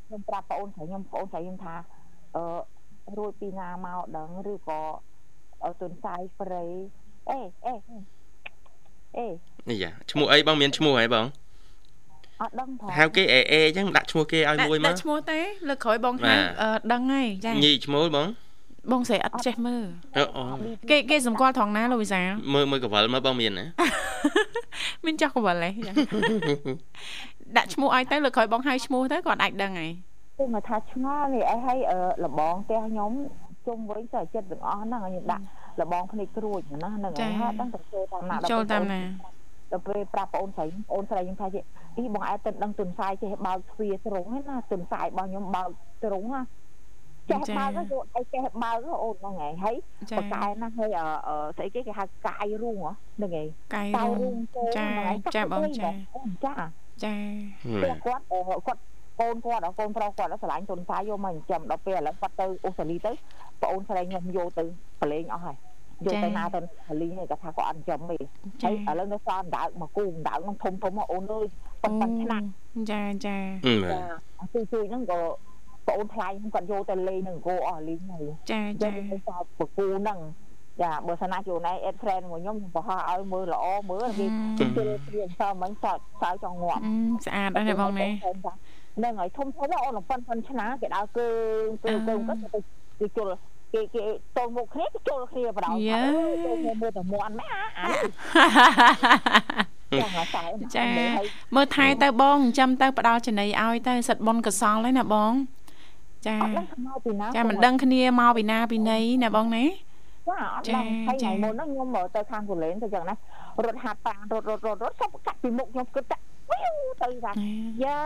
[0.06, 1.74] ខ្ញុំប្រាប់បងអូនខ្ញុំបងអូនខ្ញុំថា
[2.36, 2.44] អឺ
[3.18, 4.80] រួចពីណាមកដឹងឬក៏
[5.80, 6.64] ទុនសាយព្រៃ
[7.30, 7.74] អេអេ
[9.16, 9.26] អេ
[9.70, 11.26] នេះយ៉ាឈ្មោះអីបងមានឈ្មោះហ៎បង
[12.42, 15.38] អត់ដឹងផងហៅគេអេអេអញ្ចឹងដាក់ឈ្មោះគេឲ្យមួយមកដាក់ឈ្មោះទេ
[15.68, 16.34] លើក្រោយបងហៅ
[16.92, 18.28] ដឹងហើយចាញីឈ្មោះបង
[18.92, 19.84] បងស្រីអត់ចេះមើល
[20.90, 22.20] គេគេសម្គាល់ត្រង់ណាលោកវិសា
[22.54, 23.66] មើលមើលកវលមើលបងមានណា
[25.04, 25.70] មានចោះកវលទេ
[27.56, 29.90] ដាក់ឈ្មោះឲ្យទៅលើក្រោយបងហៅឈ្មោះទៅគាត់អាចដឹងហើយ
[30.38, 31.78] គឺមកថាឆ្ងល់នេះអីហើយ
[32.24, 33.12] លបងផ្ទះខ្ញុំ
[33.66, 35.44] ជុំវិញទៅចិត្តទាំងអស់ហ្នឹងខ្ញុំដាក់
[35.80, 39.00] លបងភ្នែកគ្រួចណាហ្នឹងហើយហើយដឹងទៅចូលតាមណាចូលតាមណា
[39.72, 41.60] ដល់ពេលប្រាប់បងអូនស្រីបងអូនស្រីខ្ញុំថាជា
[41.98, 45.70] អីបងឯងទៅដឹងទុនសាយចេះបើកទ្វារស្រុងហ្នឹងណាទុនសាយរបស់ខ្ញុំបើក
[46.02, 46.42] ស្រុងណា
[47.30, 49.76] ចេះបើកទៅអីចេះបើកអូនហ្នឹងហើយហើយ
[50.18, 50.90] បកែណាហើយ
[51.56, 52.76] ស្អីគេគេហៅកាយរូង
[53.16, 53.88] ហ្នឹងហើយកាយ
[54.20, 54.36] រូង
[54.76, 54.88] ចា
[55.36, 55.90] ចាបងចា
[56.44, 56.52] ចា
[57.04, 57.14] ចា
[58.06, 58.22] គាត់
[58.66, 58.80] គាត់
[59.20, 63.12] កូនគាត់កូនប្រុសគាត់ឆ្លាញ់ទុនសាយយកមកចិញ្ចឹមដល់ពេលឥឡូវគាត់ទៅអូស្ត្រាលីទៅ
[63.60, 64.64] បងអូនស្រីខ្ញុំយកទៅ
[65.00, 65.56] ប្រឡែងអស់ហើយ
[66.06, 66.60] យកទៅណាទៅ
[67.00, 68.16] លីហ្នឹងគាត់ថាគាត់អត់ចំទេ
[68.62, 71.46] ហើយឥឡូវនៅសល់ដើកមកគូដើកហ្នឹងធំធំអូនអើយ
[71.82, 72.42] ប៉ុណ្ណឹងឆ្នាំ
[72.90, 74.00] ចាចាចា
[74.52, 75.20] ជួយជួយហ្នឹងក៏
[75.86, 80.18] បងអូនថ្លៃហ្នឹងគាត់យកទៅលេងនឹងគោអស់លីងហើយចាចាទៅសល់បកូហ្នឹង
[80.82, 84.26] ចាបើសិនណាជួនឯអេតហ្វ្រេនរបស់ខ្ញុំខ្ញុំបោះឲ្យមើលល្អមើលគេ
[84.58, 86.82] ជិះព្រៀងសើមិញសតសើចង់ងាប់
[87.26, 91.26] ស្អាតដែរបងណាហ្នឹងហើយធំធំអូនប៉ុនប៉ុនឆ្នាំគេដើរគឺ
[91.82, 92.60] គឺគឺគាត់ទៅ
[93.00, 93.28] គេជុល
[93.74, 94.04] គេគេ
[94.36, 96.02] តមុខគ្នាគេជុលគ្នាបដៅយើ
[96.82, 97.86] មើលតែមាន់ម៉ែអា
[100.74, 100.84] ចា
[101.54, 105.32] មើលថែទៅបងចិញ្ចឹមទៅផ្ដាល់ចំណីឲ្យទៅសិតប៉ុនកសលហើយណាបង
[106.26, 106.36] ចា
[107.36, 113.14] ចាមិនដឹងគ្នាមកពីណាពីណីណាបងណាចាអត់ដឹងហើយថ្ងៃមុនហ្នឹងខ្ញុំមកទៅខាងកូលែនទៅចឹងណា
[113.64, 116.12] រត់ហាត់ប៉ារត់រត់រត់រត់សុបកាត់ពីមុខខ្ញុំគិត
[116.50, 116.56] តែ
[117.02, 117.32] ទៅថា
[117.84, 118.00] យ៉ា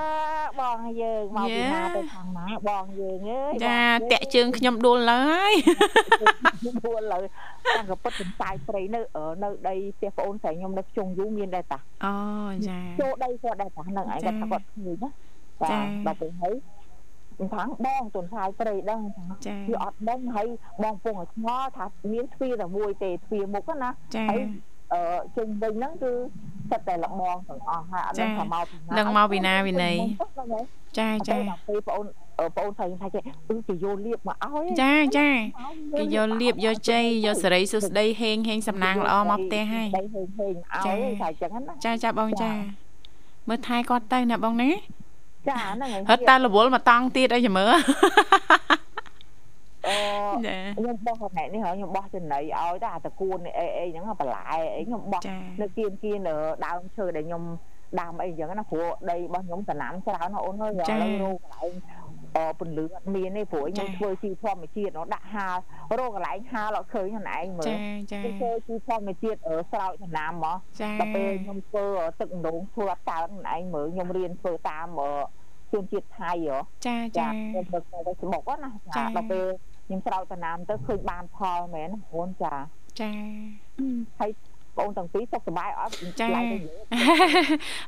[0.61, 5.52] បងយើងមកពីណាទៅខាងណាបងយើងអើយចាតាក់ជើងខ្ញុំដួលឡើយ
[6.87, 7.22] ដួលឡើយ
[7.76, 9.00] តាំងកពុតសន្សាយព្រៃនៅ
[9.42, 12.14] នៅដីផ្ទះប្អូនស្រីខ្ញុំនៅខ្ជុងយូមានដែរតាអូ
[12.68, 15.11] ចាចូលដីគាត់ដែរតាហ្នឹងឯងគាត់ថាគាត់ឃើញណា
[15.70, 16.55] ចាដល់ពេលហើយ
[17.55, 19.24] ខាងបងទុនសាយព្រៃដឹងថា
[19.68, 20.48] គឺអត់ដឹងហើយ
[20.83, 23.88] បងពងឲ្យឆ្ងល់ថាមានទ្វារតែមួយទេទ្វារមុខណា
[24.31, 24.40] ហើយ
[24.92, 25.00] អឺ
[25.37, 26.12] ជុំវិញហ្នឹងគឺ
[26.72, 29.92] សិតតែលបងទាំងអស់ហើយអត់ដឹងថាមកពីណាដឹងមកពីណាពីណី
[30.98, 31.37] ចាចា
[31.68, 32.06] ពេលបងអូន
[32.56, 35.28] បងអូនស្រីថាចេះអឺគេយកលៀបមកឲ្យចាចា
[35.98, 40.54] គេយកលៀបយកជ័យយកសេរីសុស្ដីហេងហេងសំណាងល្អមកផ្ទះហើយហេងហេងឲ្យ
[41.20, 42.50] ថាអញ្ចឹងណាចាចាបងចា
[43.48, 44.70] មើលថែគាត់ទៅណាបងណា
[45.48, 47.72] ចាហ្នឹងហើយហត់តែរវល់មកតង់ទៀតអីចាំមើល
[49.86, 49.96] អូ
[50.76, 54.42] ខ្ញុំបោះផ្នែកនេះហើយខ្ញុំបោះចំណីឲ្យតែអាតកួនអីអីហ្នឹងបន្លែ
[54.76, 55.22] អីខ្ញុំបោះ
[55.60, 56.28] នៅគៀនគៀន
[56.66, 57.44] ដើមឈើដែលខ្ញុំ
[58.00, 61.72] ដាំអីចឹងណាព្រោះដីរបស់ខ្ញុំតំណាំច្រើនណាអូនអើយឥឡូវរោកន្លែង
[62.36, 65.56] អពន្លឺអត់មានទេព្រោះខ្ញុំធ្វើជីធម្មជាតិនោះដាក់ហាល
[65.98, 67.74] រោកន្លែងហាលអត់ឃើញខ្លួនឯងមើល
[68.10, 69.38] ខ្ញុំធ្វើជីធម្មជាតិ
[69.72, 70.58] ស្រោចតំណាំមក
[71.00, 71.86] ដល់ពេលខ្ញុំធ្វើ
[72.20, 75.00] ទឹកម្ដងធ្វើអត់កើខ្លួនឯងមើលខ្ញុំរៀនធ្វើតាម
[75.72, 79.46] ជនជាតិថៃហ៎ចាចាខ្ញុំទៅទៅស្បុកណាចាដល់ពេល
[79.86, 82.54] ខ្ញុំស្រោចតំណាំទៅឃើញបានផលមែនអូនចា
[83.00, 83.12] ចា
[84.20, 84.30] ហើយ
[84.78, 86.28] បងទាំងពីរសុខសប្បាយអត់ចា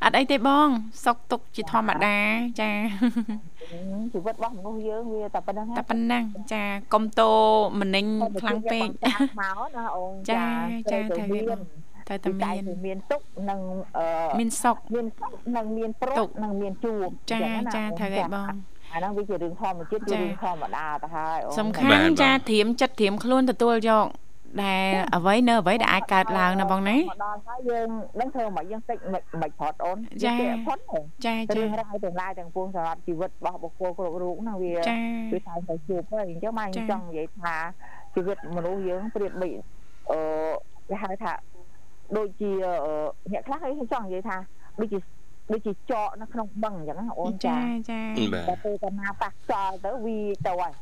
[0.04, 0.68] អត់អីទេបង
[1.04, 2.18] សុខទុកជាធម្មតា
[2.60, 2.70] ចា
[4.12, 7.32] ជីវិតរបស់មនុស្សយើងវាតែប៉ុណ្្នឹងតែប៉ុណ្ណឹងចាកុំតោ
[7.80, 8.06] មនិញ
[8.40, 8.88] ខ្លាំងពេក
[9.40, 10.44] មកណាអូនចា
[10.92, 11.60] ចាត្រូវទេបង
[12.08, 13.60] ត្រូវតែមានមានទុកនិង
[14.38, 17.40] មានសុខមានសុខនិងមានព្រុសនិងមានជួបចា
[17.74, 18.52] ចាត្រូវទេបង
[18.94, 24.06] អាហ្នឹងវាជារឿងធម្មជាតិជារឿងធម្មតាទៅហើយអូសំខាន់ចាធៀមចិត្តធៀមខ្លួនទទួលយក
[24.62, 27.88] ដែលអ្វីនៅអ្វីដែលអាចកើតឡើងណាបងណាមកដល់ហើយយើង
[28.20, 28.98] នឹងធ្វើមកយើងតិច
[29.42, 30.34] មិនផុតអូនចា
[30.66, 30.78] ផុត
[31.26, 37.54] ចាចារឿងរ៉ាវទាំងឡាយទាំងពួងសម្រាប់ជីវិតរបស់បុគ្គលគ្រប់រូបណាវាគឺតែតែជួបហើយអញ្ចឹងមកខ្ញុំចង់និយាយថា
[38.14, 39.48] ជីវិតមនុស្សយើងប្រៀបបី
[40.10, 40.18] អឺ
[40.88, 41.32] គេហៅថា
[42.16, 42.50] ដូចជា
[43.32, 44.36] អ្នកខ្លះគេចង់និយាយថា
[44.80, 44.98] ដូចជា
[45.52, 47.58] ដូចជាចកនៅក្នុងបឹងអញ្ចឹងណាអូនចា
[47.90, 48.00] ចា
[48.48, 50.72] តែពេលតាណាប៉ះខ្យល់ទៅវាទៅហើយ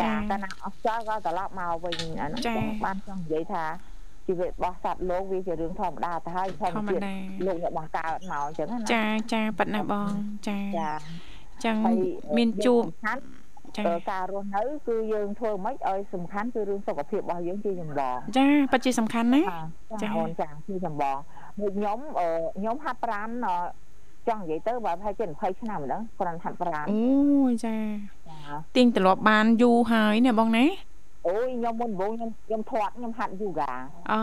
[0.00, 2.40] ចាតាណាអស់ខ្យល់ក៏ត្រឡប់មកវិញអានោះ
[2.84, 3.64] បានចង់និយាយថា
[4.26, 7.02] ជីវិតរបស់សត្វលោកវាជារឿងធម្មតាទៅហើយធម្មជាតិ
[7.46, 10.10] លោកអ្នកបង្កើតមកអញ្ចឹងណាចាចាប៉ិតណាបង
[10.48, 10.90] ចាចា
[11.64, 11.76] ចឹង
[12.36, 12.82] មានជួប
[14.10, 19.42] ការរស់នៅគឺយើងធ្វើមិនឲ្យសំខាន់គឺរឿងសុខភាពរបស់យើងជាចម្បងចាពិតជាសំខាន់ណា
[20.02, 21.16] ចាអូនចាជាចម្បង
[21.60, 21.98] ដូចខ្ញុំ
[22.58, 23.28] ខ្ញុំហាត់ប្រាណ
[24.28, 27.00] ចង់និយាយទៅបើប្រហែលជា20ឆ្នាំម្ដងគ្រាន់ហាត់ប្រាណអូ
[27.64, 27.76] ចា
[28.76, 30.64] ទាញត្រឡប់បានយូរហើយណាបងណា
[31.28, 33.72] អូយខ្ញុំមុនដំបូងខ្ញុំខ្ញុំធាត់ខ្ញុំហាត់យូហ្គា
[34.12, 34.20] អូ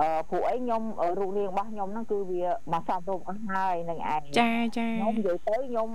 [0.00, 0.82] អឺព្រោះអីខ្ញុំ
[1.18, 5.88] រូបរាងរបស់ខ្ញុំហ្នឹងគឺវាមកសំរុំអស់ហើយនឹងឯងចាចាខ្ញុំនិយាយទៅខ្ញុំ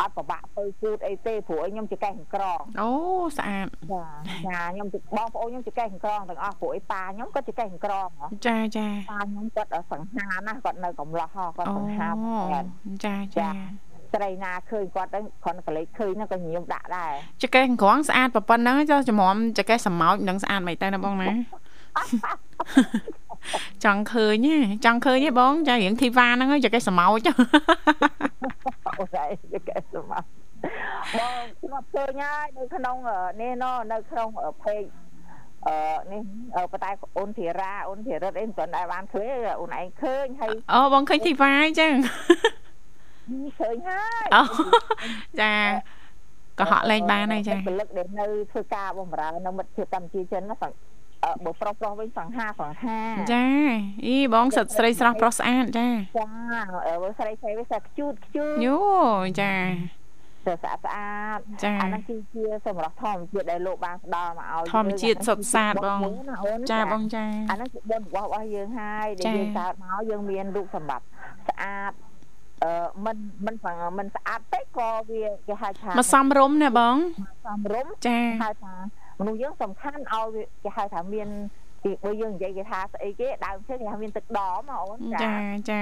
[0.00, 2.90] អត់ពិបាកពៅគូតអីទេព្រោះខ្ញុំចកេះក្រងអូ
[3.38, 4.04] ស្អាតចា
[4.46, 8.08] ចាខ្ញុំបងប្អូនខ្ញុំចកេះក្រងទាំងអស់ព្រោះអីប៉ាខ្ញុំក៏ចកេះក្រង
[8.46, 12.08] ចាចាប៉ាខ្ញុំគាត់សង្ហាណាគាត់នៅកំឡោះគាត់សង្ហា
[13.04, 13.50] ចាចា
[14.14, 21.30] ស្រីណាឃើញគាត់ទៅគ្រាន់តែកលេចឃើញហ្នឹងក៏ខ្ញុំដាក់ដែរចកេះក្រងស្អាតប៉ុណ្ណឹងចុះចំមចកេះសម្ោចនឹងស្អាតមិនទៅណាបងណា
[23.83, 24.47] ចង់ឃើញ
[24.85, 27.27] ចង់ឃើញទេបងចារៀងធីវ៉ាហ្នឹងចកេះសម្ោច
[28.99, 30.23] អូស្អីចកេះសម្ោច
[31.17, 32.95] បងខ្ញុំឃើញហើយនៅក្នុង
[33.41, 34.27] នេះណនៅក្នុង
[34.59, 34.83] เพจ
[35.67, 35.75] អឺ
[36.11, 36.21] នេះ
[36.71, 39.27] ប៉ុន្តែអូនធីរ៉ាអូនធីរិតអីមិនទាន់ដែរបានឃើញ
[39.59, 41.93] អូនឯងឃើញហើយអូបងឃើញធីវ៉ាអញ្ចឹង
[43.59, 44.41] ឃើញហើយអូ
[45.41, 45.51] ចា
[46.59, 50.55] ក៏ហក់លេងបានហើយចាពលិកដែលនៅធ្វើការបំរើនៅមិត្តភាពកម្ពុជាចិនណា
[51.44, 53.00] បើប្រុសប្រុសវិញសង្ហាសង្ហា
[53.32, 53.46] ចា
[54.06, 56.28] អីបងសិតស្រីស្រស់ប្រុសស្អាតចាចា
[57.02, 58.78] បើស្រីស្រីវិញសាខ្ជូតខ្ជូតយូ
[59.40, 59.54] ចា
[60.46, 61.40] ទៅស្អាតស្អាត
[61.80, 66.00] អាហ្នឹងគឺជាសម្រស់ធម្មជាតិដែលលោកបានផ្ដល់មកឲ្យធម្មជាតិសុទ្ធសាធបង
[66.70, 71.06] ចាបងចាអាហ្នឹងជាបុណ្យរបស់យើងហើយដែលយើងកើតមកយើងមានរូបសម្បត្តិ
[71.48, 71.92] ស្អាត
[72.64, 72.72] អឺ
[73.04, 73.54] មិនមិន
[73.98, 76.96] មិនស្អាតពេកក៏វាគេហៅថាមកសំរុំណាបង
[77.46, 78.74] សំរុំចាហៅថា
[79.18, 80.26] មនុស្សយើងសំខាន់ឲ្យ
[80.62, 81.28] គេហៅថាមាន
[81.84, 85.34] ពីបើយើងនិយាយគេថាស្អីគេដើមឈើគេថាមានទឹកដមអូនចា
[85.70, 85.80] ចា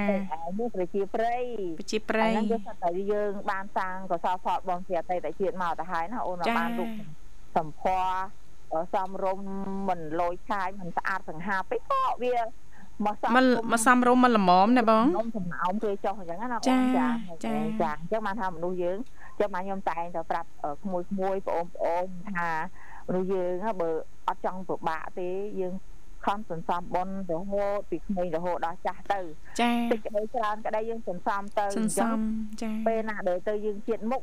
[0.59, 1.45] មានប្រជាប្រិយ
[1.79, 6.91] ប្រជាប្រិយហ្នឹងគឺថាយើងបានសាងកសលផលបងជាអតីតជាតិមកទៅហើយណាអូនបានរូប
[7.57, 9.41] សម្ផស្សសំរុំ
[9.89, 12.35] មិនលយឆាយមិនស្អាតសង្ហាពេកក៏វា
[13.05, 13.31] មកសំ
[13.73, 17.09] មកសំរុំមកល្មមណាបងខ្ញុំសំណោមគេចុះអញ្ចឹងណាអូនចាចា
[17.45, 20.49] ចាអញ្ចឹងបានថាមនុស្សយើងអញ្ចឹងបានខ្ញុំតែងតែប្រាប់
[20.85, 22.51] ក្មួយក្មួយបងប្អូនថា
[23.07, 23.91] មនុស្សយើងបើ
[24.29, 25.29] អត់ចង់ពិបាកទេ
[25.61, 25.75] យើង
[26.25, 29.21] ខំសន្សំបុណ្យរហូតពីក្មេងរហូតដល់ចាស់ទៅ
[29.61, 32.19] ចាតិចក្តីច្រើនក្តីយើងសន្សំទៅសន្សំ
[32.63, 34.23] ចាពេលណាដែលទៅយើងជាតិមុខ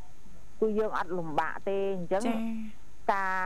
[0.62, 2.24] គឺយើងអត់លំបាកទេអញ្ចឹង
[3.13, 3.38] ការ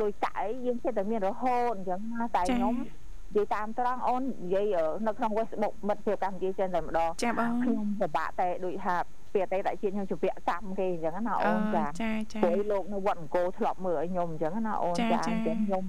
[0.00, 8.96] លុយកាក់អីយើងចិត្តតែមានរហូតអញ្ចឹងណាតែខ្ញុំនិយាយតាមត្រង់អូននិយាយនៅក្នុង Facebook មិត្តភាពកម្ពុជាចិនតែម្ដងចាបងខ្ញុំពិបាកតែដូចថា
[9.32, 15.84] ពីអតីតជាតិខ្ញុំជពាក់កម្មគេអញ្ចឹងណាអូនចាចាចាព្រោះលោកនៅវត្តអង្គរធ្លាប់មើលឲ្យខ្ញុំអញ្ចឹងណាអូនចាអញ្ចឹងខ្ញុំ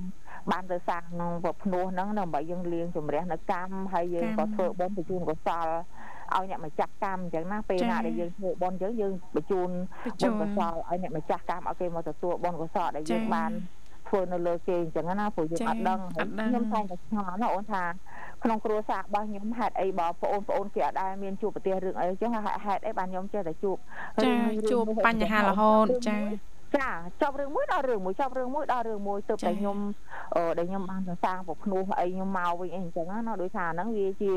[0.52, 5.68] បានទៅសាងក្នុងប្រភ្នោះហ្នឹងដើម្បីយើងលៀងជំរះនៅកម្មហើយយើងក៏ធ្វើបុណ្យបញ្ជូនកុសល
[6.34, 9.70] ឲ្យអ្នកម្ចាស់កម្មអញ្ចឹងណាពេលណាដែលយើងធ្វើបុណ្យអញ្ចឹងយើងបញ្ជូន
[10.04, 13.52] បុណ្យកុសលឲ្យអ្នកម្ចាស់កម្មឲ្យគេមកទទួលបុណ្យកុសលដែលយើងបាន
[14.14, 17.84] ធ្វើនៅលើគេអញ្ចឹងណាព្រោះយើងអត់ដឹងខ្ញុំតែតែឆ្ងល់ណាអូនថា
[18.44, 22.32] ក្នុងគ្រួសាររបស់ខ្ញុំហេតុអីបើបងប្អូនគេអត់ដែលមានជួបប្រទេសរឿងអីអញ្ចឹង
[22.66, 23.78] ហេតុអីបានខ្ញុំចេះតែជួប
[24.24, 24.32] ចា
[24.72, 26.18] ជួបបញ្ហារហូតចា
[26.78, 26.90] ចា
[27.22, 29.78] ចប់រឿងមួយដល់រឿងមួយចប់រឿងមួយដល់រឿងមួយទៅតែខ្ញុំ
[30.36, 34.32] អឺដែលខ្ញុំបានសរសាងប្រភ្នោះអីខ្ញុំមកវិញអីអញ្ចឹងណាដោយសារហ្នឹងវាជា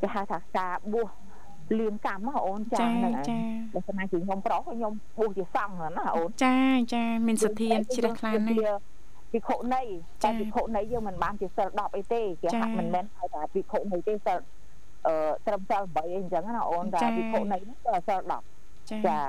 [0.00, 1.08] គេហៅថាការបួស
[1.78, 6.56] លៀនកម្មអូនចាហ្នឹងឯងបើស្នាជាខ្ញុំប្រុសខ្ញុំបួសជាសង្ឃណាអូនចា
[6.94, 8.80] ចាមានសទ្ធាជ្រះថ្លាណាស់
[9.32, 9.82] ភិក្ខុនៃ
[10.24, 14.38] តែភិក្ខុនៃយើងមិនបានជាសិល10អីទេគេហាក់មិនមែនហៅថាភិក្ខុនៃទេសិល
[15.06, 15.14] អឺ
[15.46, 18.20] ត្រឹមសិល8អីអញ្ចឹងណាអូនតែភិក្ខុនៃហ្នឹងគឺសិល
[18.58, 19.20] 10ចា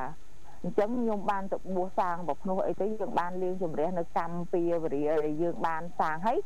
[0.64, 6.38] អញ្ចឹងខ្ញុំបានទៅបួសសាងប្រភ្នោះអីទៅយើងបានលៀងជំរះនៅកម្មពីវរិយដែលយើងបានសាងហើយ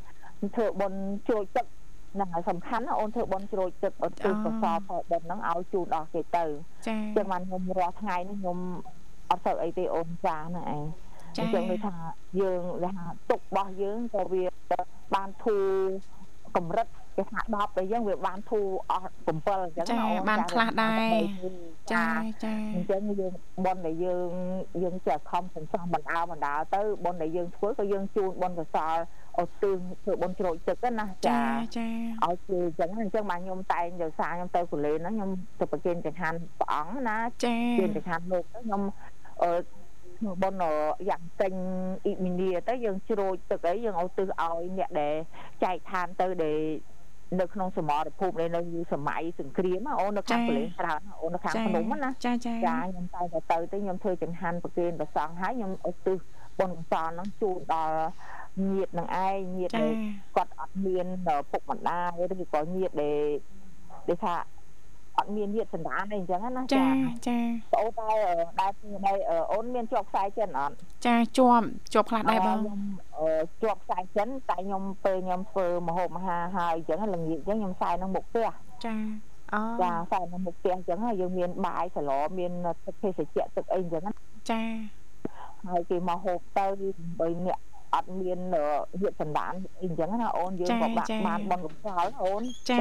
[0.56, 1.66] ធ្វើបុណ្យជ្រោចទឹក
[2.14, 6.44] ហ្នឹងហើយសំខាន់ណាអូនធ្វើបុណ្យជ្រោចទឹកឧទ្ទិសកុសលផលបុណ្យហ្នឹងឲ្យជូនដល់គេទៅ
[6.86, 8.58] ចា៎ចឹងបានខ្ញុំរាល់ថ្ងៃនេះខ្ញុំ
[9.30, 10.82] អត់ទៅអីទេអូនចាហ្នឹងឯង
[11.40, 11.94] អញ្ចឹងគឺថា
[12.40, 14.44] យើងថាទុករបស់យើងក៏វា
[15.14, 15.66] បានធូរ
[16.56, 21.14] កម្រិតគេថា10តែយើងវាបានធូរអស់7អញ្ចឹងណាបានខ្លះដែរ
[21.92, 22.06] ចា
[22.44, 23.32] ចាអញ្ចឹងយើង
[23.64, 24.28] ប៉ុនដែលយើង
[24.82, 28.96] យើងចេះខំសន្សំបណ្ដាបណ្ដាទៅប៉ុនដែលយើងធ្វើក៏យើងជូនប៉ុនកសល
[29.38, 31.42] ឲ្យទិញធ្វើប៉ុនជ្រោចទឹកណាចា
[31.76, 31.88] ចា
[32.24, 38.82] ឲ្យគឺអញ្ចឹងអញ្ចឹងបាទខ្ញុំតែងទៅសារខ្ញុំទៅកូលេនហ្នឹងខ្ញុំទៅប្រគេនចង្ហាន់ព្រះអង្គណាចាប្រគេនចង្ហាន់លោកទៅខ្ញុំ
[39.42, 39.50] អឺ
[40.42, 40.74] បុណ្យ
[41.10, 41.52] យ៉ាងចេញ
[42.04, 45.14] អ៊ីមីនីទៅយើងជ្រោចទឹកអីយើងឲ្យទិសឲ្យអ្នកដែល
[45.64, 46.60] ចែកឋានទៅដែល
[47.40, 48.60] នៅក្នុងសមរភូមិនៅ
[48.92, 56.18] សម័យសង្គ្រាមអូននៅខាងប្រលេងច្រើនអូននៅខាងភ្នំណាចាចាចាខ្ញុំតែទៅទៅទៅខ្ញុំធ្វើចង្ហាន់ប្រគេនប្រសង់ហើយខ្ញុំឧទ្ទិស
[56.58, 57.98] បុណ្យកុសលហ្នឹងជូនដល់
[58.70, 59.92] ញាតិនឹងឯងញាតិដែល
[60.36, 61.06] គាត់អត់មាន
[61.50, 63.26] ពុកម្ដាយឬក៏ញាតិដែល
[64.08, 64.34] ដែលថា
[65.18, 66.86] អត់មានញាតសន្តានអីអញ្ចឹងណាចា
[67.28, 67.38] ចា
[67.80, 68.08] អូនតែ
[68.60, 68.72] ដែល
[69.06, 69.16] ដែល
[69.52, 70.74] អូនមានជាប់ខ្សែចិនអត់
[71.06, 72.80] ចាជាប់ជាប់ខ្លះដែរបងខ្ញុំ
[73.62, 78.48] ជាប់ខ្សែចិនតែខ្ញុំពេលខ្ញុំធ្វើមហូបមហាហើយអញ្ចឹងល្ងាចអញ្ចឹងខ្ញុំខ្សែនៅមុខផ្ទះ
[78.84, 78.94] ចា
[79.54, 82.52] អូចាខ្សែនៅមុខផ្ទះអញ្ចឹងយើងមានបាយសឡមាន
[82.84, 84.02] ទឹកភេសជ្ជៈទឹកអីអញ្ចឹង
[84.50, 84.62] ចា
[85.68, 86.66] ហើយគេមកហូបទៅ
[87.20, 87.58] បីអ្នក
[87.94, 88.38] អត់មាន
[89.00, 92.78] ហៀបសន្តានអីអញ្ចឹងណាអូនយើងក៏បាក់បានបនកសលអូនចា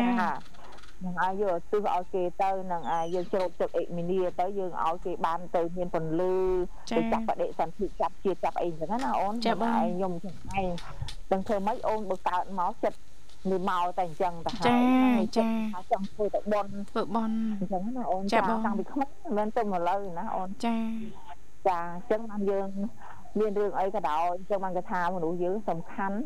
[1.03, 6.35] នឹងឲ្យយកទិសឲ្យគេទៅនឹងឲ្យយើងជ្រោកទឹកអេមីនីទៅយើងឲ្យគេបានទៅមានពន្លឺ
[6.97, 10.69] ទៅចាប់បដិសន្ធិចាប់ជាចាប់អីចឹងណាអូនចាំឲ្យខ្ញុំចឹងឯង
[11.31, 12.99] ដឹងធ្វើម៉េចអូនបើកើតមកចិត្ត
[13.49, 14.75] នេះមកតែអញ្ចឹងទៅហើ
[15.19, 20.75] យចាចាចង់ធ្វើទៅបនធ្វើបនអញ្ចឹងណាអូនចាតាំងពីក្មេងមិនមែនទៅមកលើណាអូនចា
[21.67, 22.67] ចាអញ្ចឹងបានយើង
[23.39, 26.17] មានរឿងអីក៏ដោយអញ្ចឹងបានគេថាមនុស្សយើងសំខាន់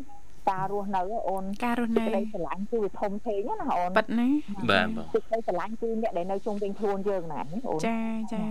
[0.50, 4.28] ការរស់នៅអូនការរស់នៅសេចក្តីស្រឡាញ់គឺវាធំធេងណាអូនប៉ិតណា
[4.70, 8.00] បាទបាទសេចក្តីស្រឡាញ់គឺអ្នកដែលនៅជុំវិញខ្លួនយើងណាអូនចា
[8.32, 8.44] ចា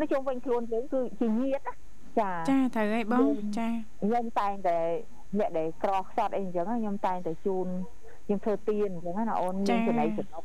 [0.00, 1.74] នៅជុំវិញខ្លួនយើងគឺជាញាតិណា
[2.20, 3.26] ចាចាត្រូវហើយបង
[3.58, 3.68] ចា
[4.00, 4.78] ខ្ញុំតែងតែ
[5.38, 7.66] អ្នកដែលក្រខ្សត់អីអញ្ចឹងខ្ញុំតែងតែជូន
[8.26, 10.44] ខ្ញុំធ្វើទៀនអញ្ចឹងណាអូនមានចំណៃចំណុក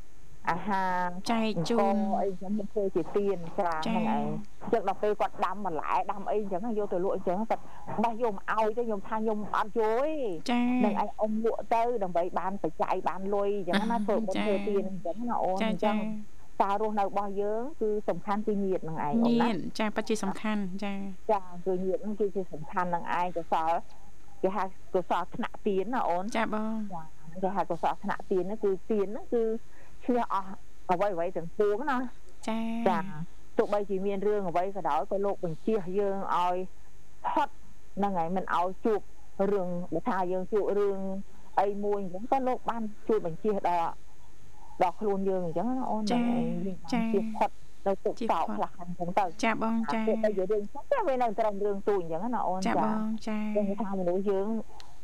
[0.49, 4.25] អាហារចែកជូនអីចឹងខ្ញុំធ្វើជាទៀនច្រើនហ្នឹងឯង
[4.73, 7.63] ចឹងដល់ពេលគាត់ដាំបន្លែដាំអីចឹងយកទៅលក់អញ្ចឹងគាត់
[8.03, 10.03] បេះយកមកឲ្យទៅខ្ញុំថាខ្ញុំអត់យក
[10.51, 15.97] ទេនឹងឯងអ៊ំលក់ទៅដើម្បីបានបច្ច័យបានលុយអញ្ចឹងណាធ្វើបុណ្យធ្វើទៀនអញ្ចឹងណាអូនអញ្ចឹង
[16.59, 20.93] សាររស់នៅរបស់យើងគឺសំខាន់គឺញាតនឹងឯងអូនណាចាពិតជាសំខាន់ចា
[21.31, 23.71] ចាគឺញាតនឹងគឺជាសំខាន់នឹងឯងកសល
[24.41, 24.63] គេហៅ
[24.95, 27.03] កសលថ្នាក់ទៀនណាអូនចាបងចា
[27.43, 29.43] គេហៅកសលថ្នាក់ទៀនហ្នឹងគឺទៀនហ្នឹងគឺ
[30.05, 30.51] ឈ្នះអស់
[30.89, 31.97] អ្វីអ្វីទាំងពួងណា
[32.47, 32.99] ចាចា
[33.57, 36.55] ទោះបីជាមានរឿងអ្វីក៏ដោយក៏លោកបញ្ជាយើងឲ្យ
[37.27, 37.49] ផុត
[37.97, 38.99] ហ្នឹងហើយមិនឲ្យជួប
[39.51, 40.99] រឿងបើថាយើងជួបរឿង
[41.59, 43.91] អីមួយអញ្ចឹងក៏លោកបានជួយបញ្ជាដល់
[44.81, 46.19] ដល់ខ្លួនយើងអញ្ចឹងណាអូនចា
[46.93, 47.01] ចា
[47.37, 47.49] ផុត
[47.87, 54.47] នៅទុកសោកខ្លះអញ្ចឹងទៅចាបងចាតែយើងរឿងចឹងតែវានៅត្រឹមរឿងទូអញ្ចឹងណាអូនចាបងចាយើងថាមនុស្សយើង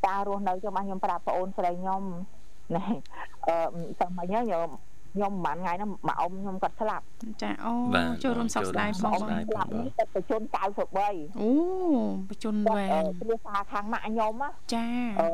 [0.06, 2.02] តារស់នៅចាំបានខ្ញុំប្រាប់បងអូនស្រីខ្ញុំ
[2.76, 2.86] ណែ
[3.48, 3.56] អឺ
[4.00, 4.68] តែមិញខ្ញុំ
[5.14, 7.04] ខ្ញុំប្រហែលថ្ងៃហ្នឹងម៉ាអ៊ំខ្ញុំគាត់ស្លាប់
[7.42, 7.74] ចាអូ
[8.24, 11.52] ចូលរួមសោកស្ដាយផងបងស្លាប់នេះតែប្រជជន93អូ
[12.30, 14.34] ប្រជជនវែងគ្រួសារខាងម៉ាក់ខ្ញុំ
[14.74, 14.86] ចា
[15.20, 15.28] អឺ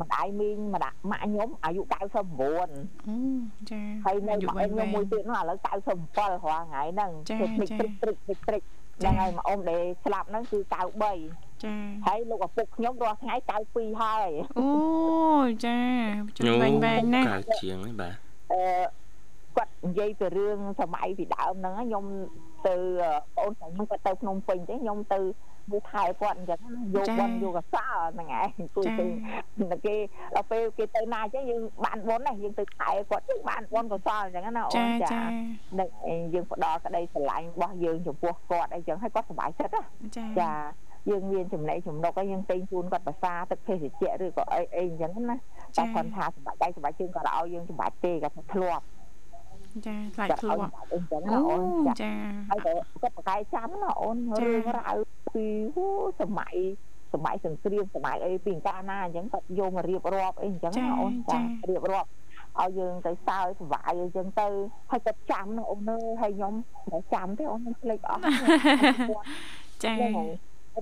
[0.00, 2.48] ម្ដាយមីងម្ដាយម៉ាក់ខ្ញុំអាយុ99អូ
[3.70, 8.62] ចាហើយនៅម៉ាក់ខ្ញុំមួយទៀតនោះឥឡូវ97រាល់ថ្ងៃហ្នឹងគឺព្រិចព្រិចព្រិចព្រិច
[8.98, 10.58] ព្រិចហ្នឹងហើយម៉ាអ៊ំដែលស្លាប់ហ្នឹងគឺ
[11.10, 11.74] 93ចា
[12.06, 13.34] ហើយលោកឪពុកខ្ញុំរាល់ថ្ងៃ
[13.68, 14.68] 92ហើយអូ
[15.66, 15.78] ចា
[16.38, 17.26] ជួយវែងវែងណាស់
[17.62, 18.14] ជាងហ្នឹងបាទ
[18.52, 18.60] អឺ
[19.56, 22.04] គាត់និយាយពីរឿងសម័យពីដើមហ្នឹងខ្ញុំ
[22.66, 22.74] ទៅ
[23.36, 25.20] បងស្រីខ្ញុំគាត់ទៅភ្នំពេញទេខ្ញុំទៅ
[25.70, 26.60] មើលថែគាត់អញ្ចឹង
[26.94, 29.94] យកបនយកកសលហ្នឹងឯងគួយទៅគេ
[30.34, 35.20] ដល់ពេលគេទៅណាអញ្ចឹងយើងបានបនណាយើងទៅថែគាត់យើងបានបនកសលអញ្ចឹងណាអូនចា
[35.78, 35.88] នឹង
[36.34, 40.52] យើងផ្ដល់ក្តីស្រឡាញ់របស់យើងចំពោះគាត់អីចឹងឲ្យគាត់សុខចិត្តណាចា
[41.10, 48.84] យើងមានចំណេញចំណុកហើយយើងទិញជូនគាត់ភាសាទឹកភេសជ្ជៈឬក៏អីអីអញ្ចឹងណាតែគាត់ថាសម្រាប់ដៃសម្រាប់ជើងគាត់ឲ្យយើងសម្រាប់ទេគាត់ថាធ្លាប់
[49.86, 51.62] ចាខ្លាចធ្លាប់អញ្ចឹងណាអូន
[52.02, 52.12] ចា
[52.50, 52.72] ហើយក៏
[53.02, 54.96] គាត់ប្រកែចាំណាអូនរឿងរ៉ាវ
[55.34, 55.46] ពី
[56.20, 56.56] សម័យ
[57.14, 62.08] សម័យសង្គ្រាមសម័យអីពីកាលណាអញ្ចឹងគាត់យកមករៀបរាប់អីអញ្ចឹងណាអូនចារៀបរាប់
[62.60, 64.46] ឲ្យយើងទៅសើចសុវ័យអីចឹងទៅ
[64.90, 66.54] ហើយគាត់ចាំណាអូនអើយហើយខ្ញុំ
[66.90, 68.20] មិនចាំទេអូនខ្ញុំភ្លេចអស់
[69.84, 69.94] ចា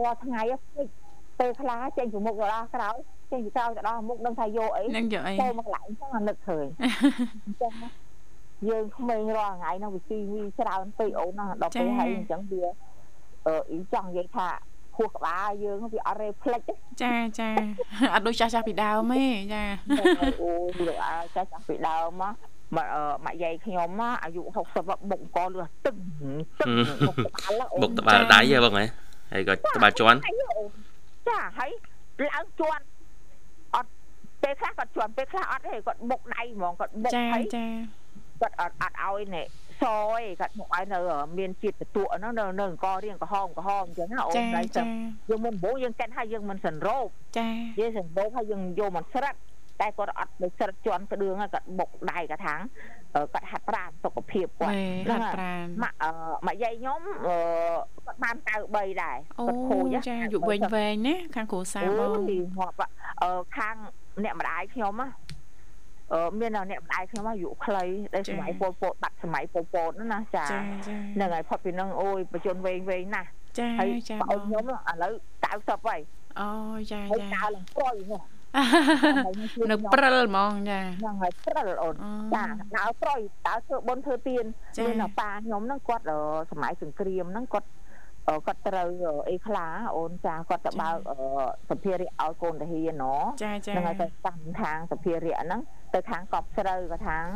[0.03, 0.89] រាល់ថ្ងៃភ្លេច
[1.39, 2.97] ពេលខ្លះចេញពីមុខទៅដល់ក្រោយ
[3.31, 6.67] ចេញពីក្រោយទៅដល់មុខដឹងថាយកអីនឹងយកអីទៅមកកន្លែងចឹងអានឹកឃើញ
[7.47, 7.73] អញ្ចឹង
[8.69, 12.63] យើងក្មេងរាល់ថ្ងៃហ្នឹងវាស៊ីវីច្រើនពេកអូនណាដល់ពេលហើយអញ្ចឹងវា
[13.47, 14.49] អឺអ៊ីចង់និយាយថា
[14.97, 16.61] ខួរក្បាលយើងវាអត់រេផ្លិច
[17.03, 17.51] ចាចា
[18.15, 19.65] អត់ដូចចាស់ចាស់ពីដើមទេចា
[20.43, 22.35] អូវាអើចាស់ចាស់ពីដើមមក
[22.77, 23.91] ម៉ាក់យាយខ្ញុំ
[24.23, 25.95] អាយុ60បុកកលឺទឹក
[26.61, 26.69] ទឹក
[27.07, 28.87] បុកក្បាលបុកក្បាលដៃហ៎បងហ៎
[29.33, 30.19] ហើយក៏ក្បាលជន់
[31.29, 31.71] ចាហើយ
[32.29, 32.83] ឡើងជន់
[33.75, 33.91] អត់
[34.43, 37.67] ពេលខ្លះគាត់ជន់ពេលខ្លះអត់ទេគាត់បុកដៃហ្មងគាត់បុកហើយចា
[38.43, 39.47] គាត់អត់អត់ឲ្យនេះ
[39.83, 39.85] ស
[40.21, 40.99] យគាត់មកឲ្យនៅ
[41.39, 44.87] មានជាតិបន្ទក់ហ្នឹងនៅនៅអង្គរៀងក្រហមក្រហមអញ្ចឹងណាអូនដៃចឹង
[45.29, 47.07] យើងមុនដំបូងយើងកាត់ឲ្យយើងមិនសន្រោប
[47.39, 47.49] ចា
[47.81, 49.35] យើងសន្រោបឲ្យយើងយកមកស្រិត
[49.81, 52.61] តែគាត់អត់ដូចស្រិតជន់ក្តឿងគាត់បុកដៃគាត់ថាង
[53.35, 54.77] គាត់ហាត់ប្រាណសុខភាពគាត់
[55.11, 55.97] ហាត់ប្រាណម៉ាក់
[56.47, 57.01] ម៉ាក់យាយខ្ញុំ
[58.07, 58.37] គាត់បាន
[58.69, 62.23] 93ដែរគាត់ខូចចាយុវែងវែងណាខាងគ្រូសាបង
[62.59, 62.77] ងាប់
[63.59, 63.77] ខាង
[64.25, 65.09] អ្នកម្ដាយខ្ញុំណា
[66.41, 67.85] មានអ្នកម្ដាយខ្ញុំអាយុខ្លី
[68.15, 73.69] ដែលសម័យពលពតបាត់សម័យពលពតណាចាហ្នឹងហើយផុតពីហ្នឹងអូយបជនវែងវែងណាស់ចា
[74.09, 75.13] ចាបងខ្ញុំឥឡូវ
[75.45, 76.01] 90ហើយ
[76.41, 76.49] អូ
[76.91, 78.23] ចាចាដើរឡើងប្រុយនោះ
[79.71, 81.95] នៅព្រិលហ្មងចាហ្នឹងហើយព្រិលអូន
[82.35, 82.45] ចា
[82.77, 84.45] ដើរប្រុយដើរធ្វើបុណ្យធ្វើទាន
[84.87, 86.05] មានប៉ាខ្ញុំហ្នឹងគាត់
[86.51, 87.69] សម័យសង្គ្រាមហ្នឹងគាត់
[88.47, 88.89] គាត់ត្រូវ
[89.29, 90.97] អីខ្លះអូនចាគាត់ទៅបើក
[91.71, 93.05] សភារៈឲ្យកូនតាហ៊ានណ
[93.43, 95.61] ចាចាហ្នឹងហើយទៅតាមខាងសភារៈហ្នឹង
[95.95, 97.27] ទៅខាងកប់ស្រូវក៏ខាង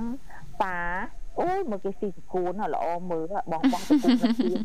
[0.62, 0.76] ប៉ា
[1.40, 4.60] អូយមកគេស៊ីតគូនល្អមើលបងបោះតគូនទៅទៀន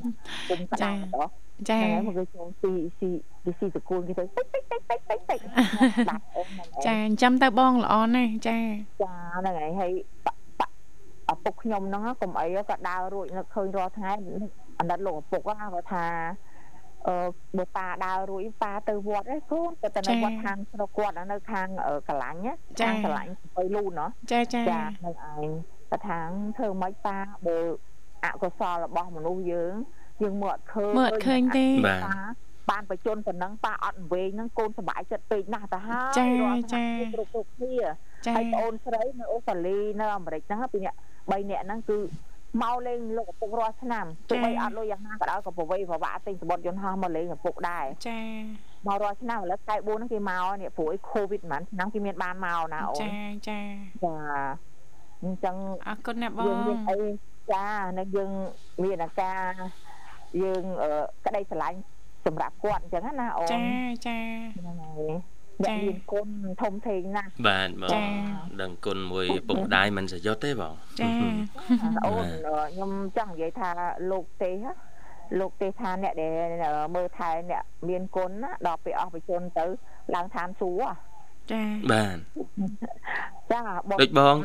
[0.49, 1.23] គុំក្តាំទៅ
[1.69, 3.09] ចាហ្នឹងមកគេចូលស៊ីស៊ី
[3.43, 5.39] គេស៊ីតគូនគេទៅតិចតិចតិចតិចតិចតិច
[6.09, 8.57] ដាប់អូនហ្នឹងចាអញ្ចឹងទៅបងល្អណាស់ចា
[9.03, 9.91] ចាហ្នឹងហើយហើយ
[11.31, 14.13] ឪពុកខ្ញុំហ្នឹងកុំអីក៏ដើររួចនឹកឃើញរាល់ថ្ងៃ
[14.81, 15.59] អាណិតលោកឪពុកគាត់
[15.93, 16.05] ថា
[17.07, 17.15] អឺ
[17.57, 21.67] បើប៉ាដើររួចប៉ាទៅវត្តឯងកូនទៅទៅនៅវត្តខាងស្រុកគាត់នៅខាង
[22.09, 22.39] កលាញ់
[22.81, 24.01] ខាងកលាញ់ទៅលូន
[24.31, 25.49] ចាចាចានៅឯង
[25.91, 26.27] ប្រថាង
[26.57, 27.17] ធ្វើម៉េចប៉ា
[27.47, 27.57] បើ
[28.25, 29.73] អកុសលរបស់មនុស្សយើង
[30.21, 31.67] យើងមើលអត់ឃើញមើលអត់ឃើញទេ
[32.69, 36.27] បានបជនប៉ុណ្ណឹងប៉ាអត់វែងហ្នឹងកូនសុបាយចិត្តពេកណាស់ទៅហើយចា
[36.73, 37.75] ចាគ្រប់គ្រប់គ្នា
[38.35, 40.95] ហើយបងអូនស្រីនៅអូស្ត្រាលីនៅអាមេរិកហ្នឹងពីអ្នក
[41.29, 41.97] 3នាក់ហ្នឹងគឺ
[42.59, 48.21] មកលេងលោកឪពុករាល់ឆ្នាំទោះបីអត់លុយយ៉ាងណាក៏ដោយក៏ប្រវៃប្រវាក់ទិញសម្បត្តិយន្តហោះមកលេងឪពុកដែរចា
[48.87, 53.07] មករាល់ឆ្នាំឥឡូវខែ4ហ្នឹងគេមកនេះព្រោះអីកូវីដហ្មងឆ្នាំគេមានបានមកណាអូនចា
[53.47, 53.59] ចា
[54.03, 54.13] ចា
[55.23, 55.55] អញ្ចឹង
[55.87, 56.97] អរគុណណាបងយើងអី
[57.53, 57.65] ចា
[57.99, 58.31] នៅយើង
[58.83, 59.41] មានអាការ
[60.43, 60.63] យើង
[61.25, 61.77] ក្តីស្រឡាញ់
[62.25, 63.59] សម្រាប់គាត់អញ្ចឹងណាអូនចា
[64.07, 64.17] ចា
[64.57, 65.13] ហ្នឹងហើយ
[65.67, 66.29] ចាមានគុណ
[66.61, 68.01] ធំធេងណាស់បាទបង
[68.61, 71.09] ដឹងគុណមួយពុកម្ដាយមិនសយុទ្ធទេបងចា
[72.05, 72.25] អូន
[72.71, 73.69] ខ្ញុំចង់និយាយថា
[74.11, 74.51] លោកទេ
[75.39, 76.31] លោកទេថាអ្នកដែល
[76.95, 79.65] មើលថែអ្នកមានគុណណាដល់ពេលអស់បជនទៅ
[80.15, 80.91] ឡើងឋានសួគ៌
[81.51, 82.17] ចាបាទ
[83.51, 84.35] ចាបងដូចបង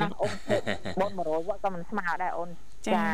[1.01, 2.51] អូនបង100វត្តក៏មិនស្មើដែរអូន
[2.89, 3.05] ចា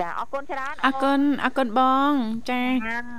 [0.00, 1.80] ចាអរគុណច្រើនអរគុណអរគុណប
[2.10, 2.12] ង
[2.50, 2.60] ចា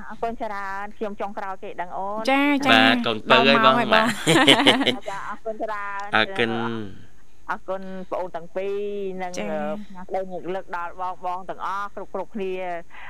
[0.09, 4.07] អរគុណច្រើនខ្ញុំចង់ក្រោយគេដឹងអូនចាចាបាទកូនពៅឲ្យបងបាទ
[5.09, 6.51] ចាអរគុណច្រើនអរគុណ
[7.51, 8.75] អរគុណបងអូនទាំងពីរ
[9.21, 10.21] និងផ្ញើក្តី
[10.55, 12.53] លើកដល់បងបងទាំងអស់គ្រប់គ្រប់គ្នា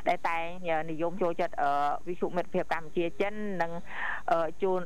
[0.09, 0.43] ដែលតែង
[0.91, 1.55] និយមចូលចិត្ត
[2.07, 3.71] វិសុមិត្តភាពកម្ពុជាចិននិង
[4.61, 4.79] ជូន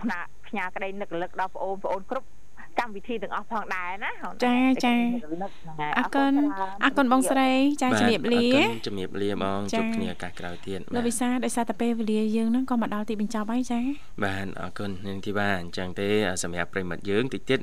[0.00, 2.28] ផ្នែកផ្ញើក្តីនឹកលឹកដល់បងអូនបងអូនគ្រប់
[2.80, 4.12] កម្មវិធីទាំងអស់ផងដែរណា
[4.44, 4.94] ចាចា
[5.98, 6.32] អរគុណ
[6.84, 7.50] អរគុណបងស្រី
[7.82, 13.80] ចាជំរាបលាអរគុណជំរាបលាបងជួបគ្នាឱកាសក្រោយទៀតលោកវិសាដោយសារតែពេលវេលាយើងហ្នឹងក៏មកដល់ទីបញ្ចប់ហើយចា
[14.24, 16.08] បាទអរគុណនាងធីវ៉ាអញ្ចឹងទេ
[16.42, 17.58] សម្រាប់ប្រិមិត្តយើងតិចទៀត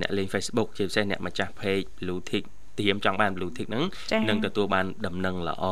[0.00, 2.44] អ្នកលេង Facebook ជាពិសេសអ្នកម្ចាស់ page Blue Tick
[2.78, 3.84] ត្រៀមចង់បាន blue tick ហ្នឹង
[4.28, 5.64] នឹងទទួលបានដំណឹងល្អ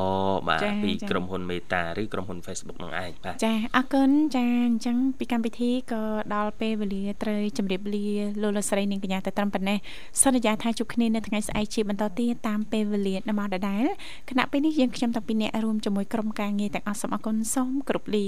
[0.48, 6.02] បាទពីក្រុមហ៊ុន Meta ឬក្រុមហ៊ុន Facebook នឹងឯងបាទចាអរគុណចាអញ្ចឹងពីកម្មវិធីក៏
[6.34, 8.06] ដល់ពេលវេលាត្រូវជម្រាបលា
[8.42, 9.78] លោកលោកស្រីនាងកញ្ញាទៅត្រឹមប៉ុណ្ណេះ
[10.22, 13.84] សន្យាថាជួបគ្នានៅថ្ងៃស្អែកជាបន្តទៀតតាមពេលវេលាដំណដដែល
[14.30, 18.26] គណៈពេលនេះយើងខ្ញុំតាំងពីអ្នករួមជាមួយក្រុមការងារទាំងអស់សូមអរគុណសូមគោរពលា